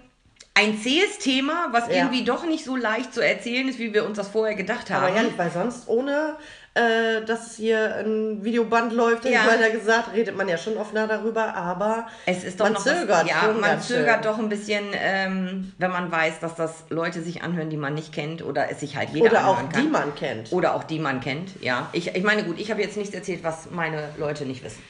ein 0.55 0.79
zähes 0.79 1.19
Thema, 1.19 1.69
was 1.73 1.89
Ja. 1.89 1.97
irgendwie 1.97 2.25
doch 2.25 2.45
nicht 2.45 2.65
so 2.65 2.77
leicht 2.77 3.13
zu 3.13 3.21
erzählen 3.25 3.69
ist, 3.69 3.79
wie 3.79 3.93
wir 3.93 4.05
uns 4.05 4.17
das 4.17 4.29
vorher 4.29 4.55
gedacht 4.55 4.91
haben. 4.91 5.05
Aber 5.07 5.17
ja, 5.17 5.29
weil 5.37 5.51
sonst 5.51 5.89
ohne, 5.89 6.37
äh, 6.79 7.25
dass 7.25 7.57
hier 7.57 7.97
ein 7.97 8.45
Videoband 8.45 8.93
läuft, 8.93 9.25
Ja. 9.25 9.43
ich 9.55 9.61
ja 9.61 9.69
gesagt, 9.69 10.13
redet 10.15 10.37
man 10.37 10.49
ja 10.49 10.57
schon 10.57 10.77
offener 10.77 11.07
darüber, 11.07 11.55
aber 11.55 12.07
Es 12.27 12.45
ist 12.45 12.61
doch 12.61 12.67
man 12.67 12.75
noch 12.75 12.83
zögert. 12.83 13.25
was, 13.25 13.29
ja, 13.29 13.53
man 13.61 13.81
zögert 13.83 14.23
schön. 14.25 14.33
doch 14.33 14.39
ein 14.39 14.49
bisschen, 14.49 14.85
ähm, 14.95 15.73
wenn 15.79 15.91
man 15.91 16.11
weiß, 16.13 16.41
dass 16.41 16.55
das 16.55 16.85
Leute 16.91 17.23
sich 17.23 17.43
anhören, 17.43 17.71
die 17.71 17.77
man 17.77 17.95
nicht 17.95 18.13
kennt 18.13 18.43
oder 18.45 18.71
es 18.71 18.81
sich 18.81 18.97
halt 18.97 19.11
jeder 19.11 19.27
Oder 19.31 19.47
auch 19.49 19.57
anhören 19.59 19.73
kann. 19.73 19.83
die 19.83 19.89
man 19.89 20.15
kennt. 20.15 20.53
Oder 20.53 20.75
auch 20.75 20.85
die 20.85 20.99
man 20.99 21.21
kennt, 21.21 21.61
ja. 21.63 21.89
Ich, 21.93 22.15
ich 22.15 22.23
meine, 22.25 22.45
gut, 22.45 22.59
ich 22.59 22.71
habe 22.71 22.81
jetzt 22.81 22.97
nichts 22.97 23.15
erzählt, 23.15 23.43
was 23.45 23.71
meine 23.71 24.11
Leute 24.17 24.45
nicht 24.47 24.63
wissen. 24.63 24.83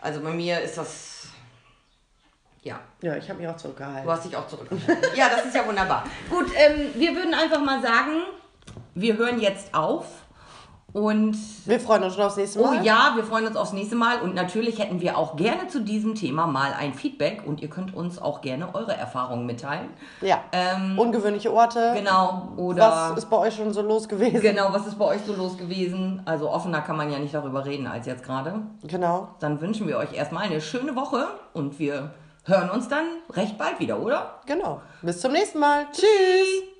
Also 0.00 0.20
bei 0.20 0.30
mir 0.30 0.60
ist 0.60 0.76
das, 0.76 1.28
ja, 2.62 2.78
Ja, 3.02 3.16
ich 3.16 3.28
habe 3.28 3.40
mich 3.40 3.48
auch 3.48 3.56
zurückgehalten. 3.56 4.04
du 4.04 4.10
hast 4.12 4.24
dich 4.24 4.36
auch 4.36 4.46
zurückgehalten. 4.48 4.96
ja, 5.16 5.28
das 5.28 5.46
ist 5.46 5.54
ja 5.54 5.66
wunderbar. 5.66 6.04
Gut, 6.30 6.46
ähm, 6.56 6.88
wir 6.94 7.14
würden 7.16 7.34
einfach 7.34 7.60
mal 7.60 7.80
sagen, 7.82 8.22
wir 8.94 9.16
hören 9.16 9.40
jetzt 9.40 9.74
auf 9.74 10.06
und 10.94 11.36
Wir 11.66 11.80
freuen 11.80 12.04
uns 12.04 12.14
schon 12.14 12.22
aufs 12.22 12.36
nächste 12.36 12.60
Oh 12.60 12.66
Mal. 12.66 12.84
ja, 12.86 13.12
wir 13.16 13.24
freuen 13.24 13.46
uns 13.48 13.56
aufs 13.56 13.72
nächste 13.72 13.96
Mal 13.96 14.20
und 14.22 14.34
natürlich 14.34 14.78
hätten 14.78 15.00
wir 15.00 15.18
auch 15.18 15.34
gerne 15.36 15.66
zu 15.66 15.80
diesem 15.80 16.14
Thema 16.14 16.46
mal 16.46 16.72
ein 16.72 16.94
Feedback 16.94 17.42
und 17.44 17.60
ihr 17.60 17.68
könnt 17.68 17.92
uns 17.94 18.18
auch 18.22 18.40
gerne 18.40 18.72
eure 18.76 18.96
Erfahrungen 18.96 19.44
mitteilen. 19.44 19.90
Ja. 20.20 20.38
Ähm, 20.52 20.96
Ungewöhnliche 20.96 21.52
Orte. 21.52 21.92
Genau, 21.96 22.52
oder 22.56 23.10
Was 23.10 23.18
ist 23.18 23.28
bei 23.28 23.36
euch 23.38 23.56
schon 23.56 23.72
so 23.72 23.82
los 23.82 24.08
gewesen? 24.08 24.40
genau, 24.40 24.72
was 24.72 24.86
ist 24.86 24.96
bei 24.96 25.04
euch 25.06 25.20
so 25.26 25.34
los 25.34 25.58
gewesen? 25.58 26.22
Also 26.26 26.48
offener 26.48 26.80
kann 26.80 26.96
man 26.96 27.10
ja 27.10 27.18
nicht 27.18 27.34
darüber 27.34 27.66
reden 27.66 27.88
als 27.88 28.06
jetzt 28.06 28.22
gerade. 28.24 28.62
Genau. 28.84 29.28
Dann 29.40 29.60
wünschen 29.60 29.88
wir 29.88 29.98
euch 29.98 30.12
erstmal 30.14 30.44
eine 30.44 30.60
schöne 30.60 30.94
Woche 30.94 31.26
und 31.54 31.78
wir 31.80 32.10
hören 32.44 32.70
uns 32.70 32.88
dann 32.88 33.04
recht 33.32 33.58
bald 33.58 33.80
wieder, 33.80 33.98
oder? 33.98 34.38
Genau. 34.46 34.80
Bis 35.02 35.20
zum 35.20 35.32
nächsten 35.32 35.58
Mal. 35.58 35.86
Tschüss. 35.92 36.73